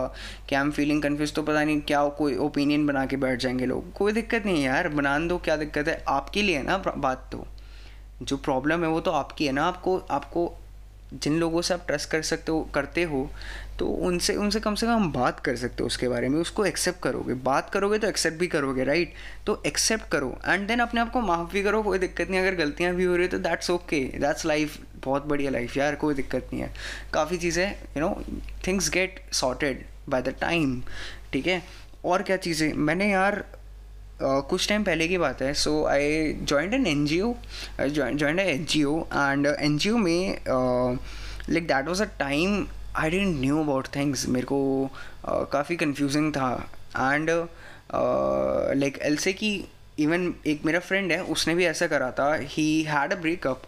कि 0.49 0.55
आई 0.55 0.61
एम 0.61 0.71
फीलिंग 0.71 1.01
कन्फ्यूज़ 1.03 1.33
तो 1.33 1.43
पता 1.43 1.63
नहीं 1.63 1.81
क्या 1.81 2.07
कोई 2.17 2.35
ओपिनियन 2.37 2.85
बना 2.87 3.05
के 3.05 3.17
बैठ 3.17 3.39
जाएँगे 3.39 3.65
लोग। 3.65 3.91
कोई 3.93 4.11
दिक्कत 4.11 4.45
नहीं 4.45 4.57
है 4.57 4.63
यार 4.63 4.89
बना 4.89 5.17
दो, 5.19 5.37
क्या 5.37 5.55
दिक्कत 5.55 5.87
है? 5.87 6.03
आपके 6.07 6.41
लिए 6.41 6.61
ना 6.63 6.77
बात 6.97 7.29
तो। 7.31 7.45
जो 8.21 8.37
प्रॉब्लम 8.37 8.83
है 8.83 8.89
वो 8.89 8.99
तो 8.99 9.11
आपकी 9.11 9.45
है 9.45 9.51
ना, 9.51 9.63
आपको 9.63 9.97
आपको 10.11 10.51
जिन 11.13 11.39
लोगों 11.39 11.61
से 11.61 11.73
आप 11.73 11.83
ट्रस्ट 11.87 12.09
कर 12.09 12.21
सकते 12.21 12.51
हो, 12.51 12.61
करते 12.73 13.03
हो 13.03 13.29
तो 13.79 13.85
उनसे 14.07 14.35
उनसे 14.35 14.59
कम 14.59 14.75
से 14.75 14.85
कम 14.85 15.11
बात 15.11 15.39
कर 15.39 15.55
सकते 15.55 15.83
हो 15.83 15.87
उसके 15.87 16.07
बारे 16.07 16.29
में 16.29 16.39
उसको 16.39 16.65
एक्सेप्ट 16.65 17.01
करोगे। 17.03 17.33
बात 17.43 17.69
करोगे 17.69 17.97
तो 17.99 18.07
एक्सेप्ट 18.07 18.37
भी 18.39 18.47
करोगे 18.47 18.83
राइट 18.83 19.13
तो 19.47 19.61
एक्सेप्ट 19.67 20.09
करो 20.11 20.35
एंड 20.47 20.67
देन 20.67 20.79
अपने 20.79 21.01
आप 21.01 21.11
को 21.11 21.21
माफ़ 21.21 21.51
भी 21.53 21.63
करो 21.63 21.81
कोई 21.83 21.99
दिक्कत 21.99 22.29
नहीं। 22.29 22.39
अगर 22.39 22.55
गलतियाँ 22.55 22.93
भी 22.95 23.03
हो 23.03 23.15
रही 23.15 23.25
है 23.25 23.31
तो 23.31 23.39
दैट्स 23.39 23.69
ओके 23.71 24.03
दैट्स 24.19 24.45
लाइफ 24.45 24.77
बहुत 25.05 25.25
बढ़िया 25.27 25.51
लाइफ 25.51 25.77
यार 25.77 25.95
कोई 25.95 26.13
दिक्कत 26.13 26.49
नहीं 26.53 26.61
है। 26.61 26.71
काफ़ी 27.13 27.37
चीज़ें 27.37 27.65
you 27.97 28.01
know 28.01 28.21
things 28.67 28.89
get 28.91 29.19
sorted 29.33 29.83
by 30.09 30.21
the 30.21 30.35
time 30.41 30.81
ठीक 31.33 31.47
है? 31.47 31.61
और 32.05 32.21
क्या 32.21 32.37
चीज़ें? 32.37 32.73
मैंने 32.73 33.11
यार 33.11 33.43
Uh, 34.15 34.41
कुछ 34.49 34.67
टाइम 34.69 34.83
पहले 34.83 35.07
की 35.07 35.17
बात 35.17 35.41
है 35.41 35.53
so 35.53 35.71
I 35.85 36.33
joined 36.41 36.73
an 36.73 36.85
N 36.87 37.05
G 37.05 37.19
O 37.21 37.33
joined 37.81 38.39
N 38.39 38.65
G 38.65 38.83
O 38.83 38.99
and 39.03 39.45
N 39.47 39.77
G 39.77 39.89
O 39.89 39.97
में 39.97 40.37
like 40.47 41.67
that 41.67 41.87
was 41.87 42.03
a 42.03 42.05
time 42.19 42.65
I 42.95 43.09
didn't 43.09 43.39
knew 43.39 43.59
about 43.63 43.87
things 43.95 44.27
मेरे 44.27 44.45
को 44.45 44.89
uh, 45.25 45.45
काफ़ी 45.51 45.75
कन्फ्यूजिंग 45.75 46.31
था. 46.33 46.51
एंड 46.97 47.29
लाइक 48.79 48.97
एल 49.03 49.17
से 49.17 49.33
की 49.33 49.53
इवन 49.99 50.33
एक 50.47 50.65
मेरा 50.65 50.79
friend 50.79 51.11
है 51.11 51.21
उसने 51.33 51.55
भी 51.55 51.65
ऐसा 51.65 51.87
करा 51.87 52.11
था. 52.11 52.33
He 52.41 52.83
had 52.83 53.13
a 53.13 53.15
breakup 53.21 53.63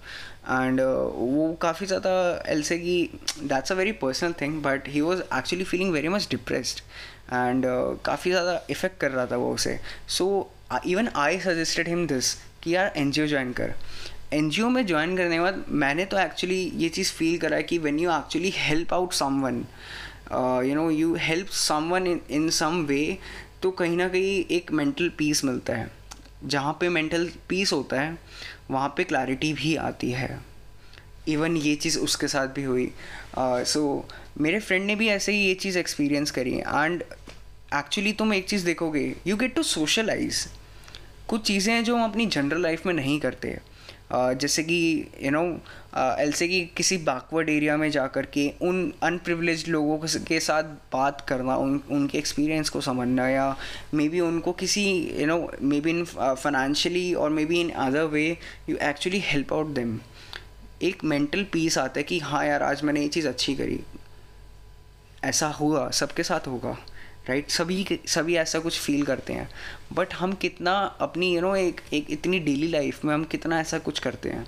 and 0.46 0.82
वो 0.82 1.52
काफ़ी 1.62 1.86
ज़्यादा 1.88 2.12
एल 2.52 2.62
से 2.64 2.78
की 2.80 2.98
that's 3.42 3.72
a 3.72 3.76
very 3.76 3.92
personal 4.02 4.34
thing 4.42 4.62
but 4.64 4.88
he 4.88 5.02
was 5.02 5.22
actually 5.38 5.64
feeling 5.66 5.92
very 5.94 6.08
much 6.10 6.28
depressed 6.32 6.80
and 7.34 7.66
काफ़ी 8.06 8.32
ज़्यादा 8.32 8.60
इफ़ेक्ट 8.70 9.00
कर 9.02 9.12
रहा 9.12 9.26
था 9.26 9.38
वो 9.38 9.54
उसे. 9.54 9.80
So 10.08 10.28
even 10.88 11.10
I 11.18 11.40
suggested 11.40 11.88
him 11.88 12.06
this 12.08 12.34
कि 12.64 12.76
यार 12.76 12.92
एन 12.98 13.12
जी 13.12 13.24
ओ 13.24 13.26
ज्वाइन 13.28 13.52
कर. 13.54 13.74
एन 14.36 14.50
जी 14.50 14.62
ओ 14.62 14.70
में 14.70 14.86
ज्वाइन 14.86 15.16
करने 15.18 15.36
के 15.36 15.42
बाद 15.42 15.64
मैंने 15.82 16.06
तो 16.06 16.18
एक्चुअली 16.20 16.60
ये 16.76 16.90
चीज़ 16.90 17.12
फील 17.14 17.38
करा 17.38 17.58
है 17.58 17.64
कि 17.64 17.78
when 17.78 18.00
you 18.00 18.10
actually 18.12 18.50
help 18.56 18.94
out 18.94 19.14
someone 19.42 19.66
you 20.68 20.76
know 20.76 20.90
you 20.92 21.14
help 21.20 21.50
someone 21.92 22.08
in 22.08 22.50
some 22.50 22.82
way 22.86 23.18
तो 23.64 23.72
कहीं 23.72 23.98
ना 23.98 24.08
कहीं 24.08 24.44
एक 24.56 24.72
मेंटल 24.72 25.10
पीस 25.18 25.44
मिलता 25.46 25.76
है। 25.76 25.90
जहाँ 26.46 26.74
पे 26.80 26.90
मेंटल 26.90 27.30
पीस 27.50 27.72
होता 27.74 28.02
है 28.02 28.18
वहाँ 28.72 28.94
पे 28.98 29.04
क्लैरिटी 29.04 29.52
भी 29.54 29.76
आती 29.76 30.12
है। 30.12 30.40
इवन 31.28 31.56
ये 31.58 31.76
चीज़ 31.76 31.98
उसके 32.00 32.28
साथ 32.28 32.48
भी 32.48 32.64
हुई। 32.64 32.92
सो 33.38 33.62
uh, 33.62 34.06
so, 34.06 34.42
मेरे 34.42 34.60
फ्रेंड 34.60 34.86
ने 34.86 34.96
भी 34.96 35.08
ऐसे 35.08 35.32
ही 35.32 35.46
ये 35.46 35.54
चीज़ 35.56 35.78
एक्सपीरियंस 35.80 36.32
करी 36.32 36.54
एंड 36.58 37.04
एक्चुअली 37.76 38.14
तुम 38.14 38.34
एक 38.34 38.48
चीज़ 38.50 38.66
देखोगे 38.66 39.16
यू 39.28 39.38
गेट 39.38 39.56
टू 39.56 39.64
सोशलाइज 39.64 40.46
कुछ 41.28 41.42
चीज़ें 41.42 41.74
हैं 41.74 41.84
जो 41.84 41.96
हम 41.96 42.04
अपनी 42.04 42.26
जनरल 42.26 42.62
लाइफ 42.62 42.86
में 42.86 42.94
नहीं 42.94 43.20
करते। 43.20 43.58
जैसे 44.14 44.64
कि 44.64 45.08
यू 45.22 45.32
नो 45.32 45.44
एलसे 45.98 46.48
की 46.48 46.62
किसी 46.78 46.98
बैकवर्ड 46.98 47.50
एरिया 47.50 47.78
में 47.78 47.90
जा 47.92 48.08
कर 48.08 48.26
के 48.26 48.54
उन 48.62 48.94
अनप्रिवलेज 49.04 49.68
लोगों 49.70 49.98
के 50.28 50.40
साथ 50.40 50.64
बात 50.94 51.26
करना, 51.28 51.56
उन, 51.56 51.82
उनके 51.92 52.18
एक्सपीरियंस 52.18 52.70
को 52.70 52.82
समझना 52.82 53.30
या 53.30 53.56
मे 53.94 54.10
बी 54.10 54.20
उनको 54.20 54.52
किसी 54.52 54.86
you 55.20 55.26
know 55.28 55.52
maybe 55.82 55.90
in 55.90 56.06
financially 56.06 57.14
और 57.14 57.30
maybe 57.46 57.62
in 57.62 57.70
other 57.70 58.04
way 58.04 58.38
you 58.70 58.78
actually 58.82 59.20
help 59.20 59.54
out 59.54 59.68
them 59.68 60.00
एक 60.82 61.04
मेंटल 61.04 61.44
पीस 61.44 61.78
आता 61.78 62.00
है 62.00 62.04
कि 62.04 62.20
हाँ 62.20 62.46
यार, 62.46 62.64
आज 62.64 62.84
मैंने 62.84 63.02
ये 63.02 63.08
चीज़ 63.08 63.28
अच्छी 63.28 63.56
करी। 63.56 63.80
ऐसा 65.24 65.48
हुआ, 65.48 65.90
सबके 65.90 66.24
साथ 66.24 66.48
होगा। 66.48 66.78
राइट 67.30 67.50
सभी 67.50 68.00
सभी 68.08 68.36
ऐसा 68.38 68.60
कुछ 68.60 68.80
फील 68.80 69.04
करते 69.06 69.34
हैं। 69.34 69.50
बट 69.94 70.14
हम 70.14 70.34
कितना 70.42 70.74
अपनी 71.02 71.28
यू 71.28 71.36
you 71.36 71.42
नो 71.42 71.48
know, 71.48 71.58
एक 71.58 71.82
एक 71.94 72.12
इतनी 72.12 72.40
डेली 72.40 72.68
लाइफ 72.68 73.04
में 73.06 73.14
हम 73.14 73.24
कितना 73.26 73.60
ऐसा 73.60 73.78
कुछ 73.80 74.00
करते 74.00 74.30
हैं। 74.30 74.46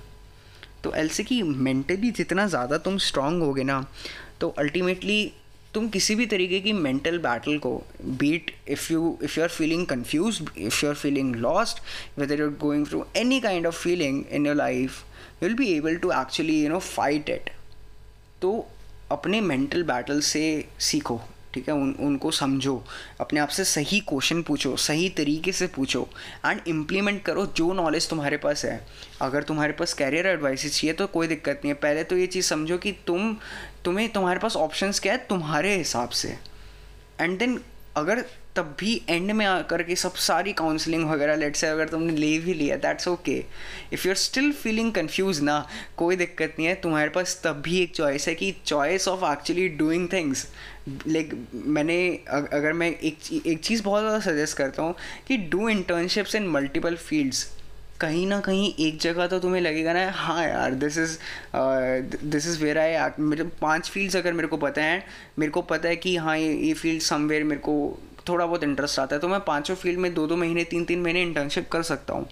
तो 0.84 0.94
एलसे 0.94 1.24
कि 1.24 1.42
मेंटली 1.42 2.10
जितना 2.12 2.46
ज़्यादा 2.46 2.78
तुम 2.78 2.98
स्ट्रांग 3.00 3.42
होगे 3.42 3.64
ना 3.64 3.84
तो 4.40 4.48
अल्टीमेटली 4.58 5.32
तुम 5.74 5.88
किसी 5.88 6.14
भी 6.14 6.26
तरीके 6.26 6.58
की 6.60 6.72
मेंटल 6.72 7.18
बैटल 7.18 7.58
को 7.58 7.72
beat 8.18 8.50
if 8.68 8.92
you 8.92 9.18
if 9.24 9.38
you 9.38 9.42
are 9.42 9.48
feeling 9.50 9.86
confused 9.86 10.40
if 10.42 10.84
you 10.84 10.90
are 10.90 10.96
feeling 10.96 11.34
lost 11.36 11.82
whether 12.18 12.40
you're 12.40 12.56
going 12.60 12.86
through 12.86 13.04
any 13.16 13.40
kind 13.40 13.66
of 13.66 13.82
feeling 13.82 14.22
in 14.30 14.46
your 14.46 14.56
life 14.56 15.02
you 15.42 15.48
will 15.48 15.56
be 15.56 15.68
able 15.72 15.96
to 15.96 16.10
actually 16.12 16.60
you 16.62 16.68
know 16.68 16.78
fight 16.78 17.30
it 17.30 17.50
तो 18.42 18.52
अपने 19.12 19.40
mental 19.40 19.82
battle 19.82 20.20
से 20.20 20.42
सीखो। 20.80 21.20
ठीक 21.54 21.68
है, 21.68 21.74
उन, 21.74 21.94
उनको 22.00 22.30
समझो। 22.30 22.84
अपने 23.20 23.40
आप 23.40 23.48
से 23.48 23.64
सही 23.64 24.00
क्वेश्चन 24.00 24.42
पूछो, 24.42 24.76
सही 24.76 25.08
तरीके 25.08 25.52
से 25.52 25.66
पूछो 25.66 26.08
एंड 26.46 26.60
इम्प्लीमेंट 26.68 27.22
करो 27.22 27.46
जो 27.46 27.72
नॉलेज 27.72 28.08
तुम्हारे 28.08 28.36
पास 28.36 28.64
है। 28.64 28.86
अगर 29.20 29.42
तुम्हारे 29.42 29.72
पास 29.72 29.92
कैरियर 29.92 30.26
एडवाइस 30.26 30.62
चाहिए 30.62 30.94
तो 30.94 31.06
कोई 31.06 31.26
दिक्कत 31.26 31.60
नहीं 31.64 31.68
है। 31.68 31.74
पहले 31.74 32.04
तो 32.04 32.16
ये 32.16 32.26
चीज़ 32.26 32.46
समझो 32.46 32.78
कि 32.78 32.92
तुम, 33.06 33.36
तुम्हें, 33.84 34.12
तुम्हारे 34.12 34.38
पास 34.38 34.56
ऑप्शंस 34.56 35.00
क्या 35.00 35.12
है? 35.12 35.18
तुम्हारे 35.18 35.76
हिसाब 35.76 36.08
से। 36.08 36.38
एंड 37.20 37.38
देन 37.38 37.60
अगर 37.98 38.24
तब 38.56 38.74
भी 38.80 38.94
एंड 39.08 39.30
में 39.30 39.44
आकर 39.46 39.82
के 39.82 39.96
सब 39.96 40.14
सारी 40.18 40.52
काउंसलिंग 40.52 41.08
वगैरह 41.10 41.34
लेट 41.36 41.56
से 41.56 41.66
अगर 41.66 41.88
तुमने 41.88 42.12
ले 42.12 42.38
भी 42.38 42.54
लिया 42.54 42.76
that's 42.76 43.08
okay 43.08 43.36
if 43.92 44.06
you 44.06 44.12
are 44.12 44.16
still 44.16 44.50
feeling 44.52 44.92
confused 44.92 45.42
ना, 45.42 45.66
कोई 45.96 46.16
दिक्कत 46.16 46.54
नहीं 46.58 46.68
है, 46.68 46.74
तुम्हारे 46.74 47.08
पास 47.10 47.40
तब 47.44 47.60
भी 47.64 47.78
एक 47.82 47.94
चॉइस 47.96 48.28
है 48.28 48.34
कि 48.34 48.54
choice 48.66 49.08
of 49.08 49.24
actually 49.32 49.68
doing 49.78 50.08
things 50.12 50.46
like 51.06 51.34
मैंने 51.54 51.98
अगर 52.28 52.72
मैं 52.72 52.90
एक 52.90 53.46
एक 53.46 53.60
चीज़ 53.60 53.82
बहुत 53.82 54.02
ज़्यादा 54.02 54.20
सजेस्ट 54.30 54.56
करता 54.56 54.82
हूँ 54.82 54.94
कि 55.28 55.36
do 55.52 55.68
internships 55.68 56.34
in 56.34 56.48
multiple 56.48 56.96
fields 56.96 57.46
कहीं 58.00 58.26
ना 58.26 58.38
कहीं 58.40 58.72
एक 58.80 58.98
जगह 59.00 59.26
तो 59.26 59.38
तुम्हें 59.40 59.60
लगेगा 59.60 59.92
ना 59.92 60.10
हाँ 60.14 60.42
यार 60.44 60.74
this 60.74 60.98
is 60.98 61.16
this 62.24 62.46
is 62.46 62.62
where 62.64 62.78
I 62.78 62.96
मेरे 63.20 63.44
पाँच 63.60 63.88
फील्ड्स 63.90 64.16
अगर 64.16 64.32
मेरे 64.32 64.48
को 64.48 64.56
पता 64.56 64.82
है, 64.82 65.04
मेरे 65.38 65.52
को 65.52 65.62
पता 65.62 65.88
है 65.88 65.96
कि 65.96 66.16
हाँ 66.16 66.36
ये 66.38 66.52
ये 66.54 66.72
फ़ील्ड 66.74 67.02
समवेयर 67.02 67.44
मेरे 67.44 67.60
को 67.60 67.74
थोड़ा 68.28 68.46
बहुत 68.46 68.64
इंटरेस्ट 68.64 68.98
आता 68.98 69.16
है 69.16 69.20
तो 69.20 69.28
मैं 69.28 69.40
पाँचों 69.40 69.74
फ़ील्ड 69.74 69.98
में 69.98 70.12
दो 70.14 70.26
दो 70.26 70.36
महीने 70.36 70.64
तीन 70.64 70.84
तीन 70.84 71.02
महीने 71.02 71.22
इंटर्नशिप 71.22 71.68
कर 71.68 71.82
सकता 71.82 72.14
हूँ। 72.14 72.26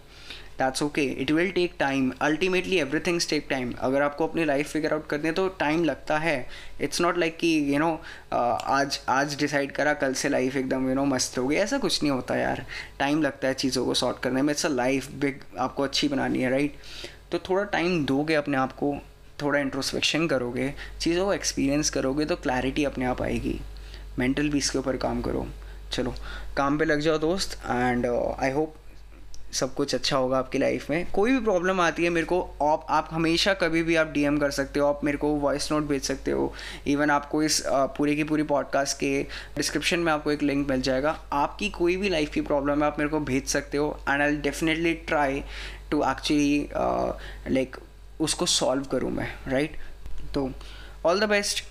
That's 0.58 0.82
okay 0.82 1.02
it 1.02 1.30
will 1.30 1.50
take 1.52 1.74
time 1.78 2.12
ultimately 2.22 2.76
everything's 2.78 3.28
take 3.30 3.46
time 3.50 3.72
अगर 3.78 4.02
आपको 4.02 4.26
अपनी 4.26 4.44
लाइफ 4.44 4.70
फिगर 4.72 4.92
आउट 4.94 5.06
करनी 5.08 5.28
है 5.28 5.32
तो 5.34 5.48
टाइम 5.60 5.84
लगता 5.84 6.18
है. 6.18 6.46
इट्स 6.80 7.00
नॉट 7.00 7.18
लाइक 7.18 7.36
कि 7.38 7.48
यू 7.74 7.78
नो 7.78 7.90
आज 8.32 8.98
आज 9.08 9.36
डिसाइड 9.38 9.72
करा, 9.72 9.92
कल 9.94 10.14
से 10.14 10.28
लाइफ 10.28 10.56
एकदम 10.56 10.88
यू 10.88 10.94
नो 10.94 11.04
मस्त 11.04 11.38
हो 11.38 11.46
गई 11.48 11.56
ऐसा 11.56 11.78
कुछ 11.78 12.02
नहीं 12.02 12.12
होता 12.12 12.36
यार. 12.36 12.64
टाइम 12.98 13.22
लगता 13.22 13.48
है 13.48 13.54
चीज़ों 13.54 13.84
को 13.86 13.94
सॉर्ट 13.94 14.22
करने 14.22 14.42
में. 14.42 14.52
इट्स 14.52 14.66
अ 14.66 14.68
लाइफ 14.68 15.10
बिग 15.20 15.40
आपको 15.58 15.82
अच्छी 15.82 16.08
बनानी 16.08 16.42
है 16.42 16.50
राइट 16.50 16.76
तो 17.32 17.38
थोड़ा 17.48 17.62
टाइम 17.64 18.04
दोगे 18.06 18.34
अपने 18.34 18.56
आप 18.56 18.72
को. 18.72 18.96
थोड़ा 19.42 19.58
इंट्रोस्पेक्शन 19.58 20.26
करोगे. 20.26 20.72
चीज़ों 21.00 21.24
को 21.26 21.32
एक्सपीरियंस 21.34 21.90
करोगे 21.90 22.24
तो 22.24 22.36
क्लैरिटी 22.36 22.84
अपने 22.84 23.04
आप 23.04 23.22
आएगी. 23.22 23.58
मेंटल 24.18 24.48
पीस 24.50 24.70
के 24.70 24.78
ऊपर 24.78 24.96
काम 24.96 25.20
करो. 25.22 25.46
चलो, 25.92 26.14
काम 26.56 26.78
पे 26.78 26.84
लग 26.84 27.00
जाओ 27.00 27.18
दोस्त. 27.18 27.58
एंड 27.66 28.06
आई 28.06 28.50
होप 28.52 28.74
सब 29.52 29.74
कुछ 29.74 29.94
अच्छा 29.94 30.16
होगा 30.16 30.38
आपकी 30.38 30.58
लाइफ 30.58 30.88
में। 30.90 31.10
कोई 31.12 31.32
भी 31.32 31.38
प्रॉब्लम 31.40 31.80
आती 31.80 32.04
है 32.04 32.10
मेरे 32.10 32.26
को, 32.26 32.40
आप 32.62 32.86
आप 32.90 33.08
हमेशा 33.12 33.54
कभी 33.54 33.82
भी 33.82 33.96
आप 33.96 34.06
डीएम 34.06 34.38
कर 34.38 34.50
सकते 34.50 34.80
हो, 34.80 34.86
आप 34.86 35.04
मेरे 35.04 35.18
को 35.18 35.28
वॉइस 35.28 35.70
नोट 35.72 35.86
भेज 35.88 36.02
सकते 36.02 36.30
हो। 36.30 36.52
इवन 36.86 37.10
आपको 37.10 37.42
इस 37.42 37.62
पूरे 37.66 38.14
की 38.16 38.24
पूरी 38.24 38.42
पॉडकास्ट 38.42 38.98
के 38.98 39.22
डिस्क्रिप्शन 39.56 39.98
में 39.98 40.12
आपको 40.12 40.32
एक 40.32 40.42
लिंक 40.42 40.68
मिल 40.70 40.80
जाएगा। 40.80 41.16
आपकी 41.32 41.68
कोई 41.70 41.96
भी 41.96 42.08
लाइफ 42.08 42.32
की 42.34 42.40
प्रॉब्लम 42.40 42.82
है, 42.82 42.86
आप 42.86 42.98
मेरे 42.98 43.10
को 43.10 43.20
भेज 43.20 43.46
सकते 43.46 43.78
हो 43.78 43.98
and 44.08 44.22
I 44.22 44.36
definitely 44.38 44.94
try 45.08 45.42
to 45.90 46.02
actually 46.10 46.68
like 47.54 47.76
उसको 48.20 48.46
सॉल्व 48.46 48.84
करूँ 48.84 49.10
मैं 49.10 49.32
राइट 49.48 49.70
right? 49.70 50.34
तो 50.34 50.50
all 51.06 51.20
the 51.20 51.24
best 51.24 51.64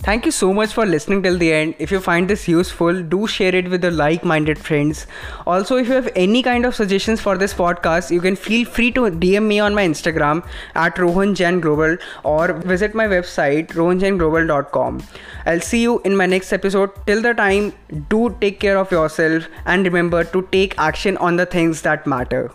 Thank 0.00 0.24
you 0.24 0.30
so 0.30 0.54
much 0.54 0.72
for 0.72 0.86
listening 0.86 1.22
till 1.22 1.36
the 1.36 1.52
end. 1.52 1.74
If 1.78 1.90
you 1.90 2.00
find 2.00 2.30
this 2.30 2.48
useful, 2.48 3.02
do 3.02 3.26
share 3.26 3.54
it 3.54 3.68
with 3.68 3.82
your 3.82 3.92
like 3.92 4.24
minded 4.24 4.58
friends. 4.58 5.06
Also, 5.46 5.76
if 5.76 5.88
you 5.88 5.94
have 5.94 6.08
any 6.14 6.42
kind 6.42 6.64
of 6.64 6.74
suggestions 6.74 7.20
for 7.20 7.36
this 7.36 7.52
podcast, 7.52 8.10
you 8.10 8.20
can 8.20 8.36
feel 8.36 8.64
free 8.64 8.90
to 8.92 9.00
DM 9.02 9.46
me 9.46 9.58
on 9.60 9.74
my 9.74 9.84
Instagram 9.86 10.46
at 10.74 10.98
Rohan 10.98 11.34
Jain 11.34 11.60
Global 11.60 11.96
or 12.22 12.52
visit 12.54 12.94
my 12.94 13.06
website 13.06 13.68
rohanjainglobal.com. 13.72 15.02
I'll 15.46 15.60
see 15.60 15.82
you 15.82 16.00
in 16.04 16.16
my 16.16 16.26
next 16.26 16.52
episode. 16.52 16.90
Till 17.06 17.20
the 17.20 17.34
time, 17.34 17.74
do 18.08 18.34
take 18.40 18.60
care 18.60 18.78
of 18.78 18.90
yourself 18.90 19.46
and 19.66 19.84
remember 19.84 20.24
to 20.24 20.48
take 20.52 20.78
action 20.78 21.16
on 21.18 21.36
the 21.36 21.46
things 21.46 21.82
that 21.82 22.06
matter. 22.06 22.50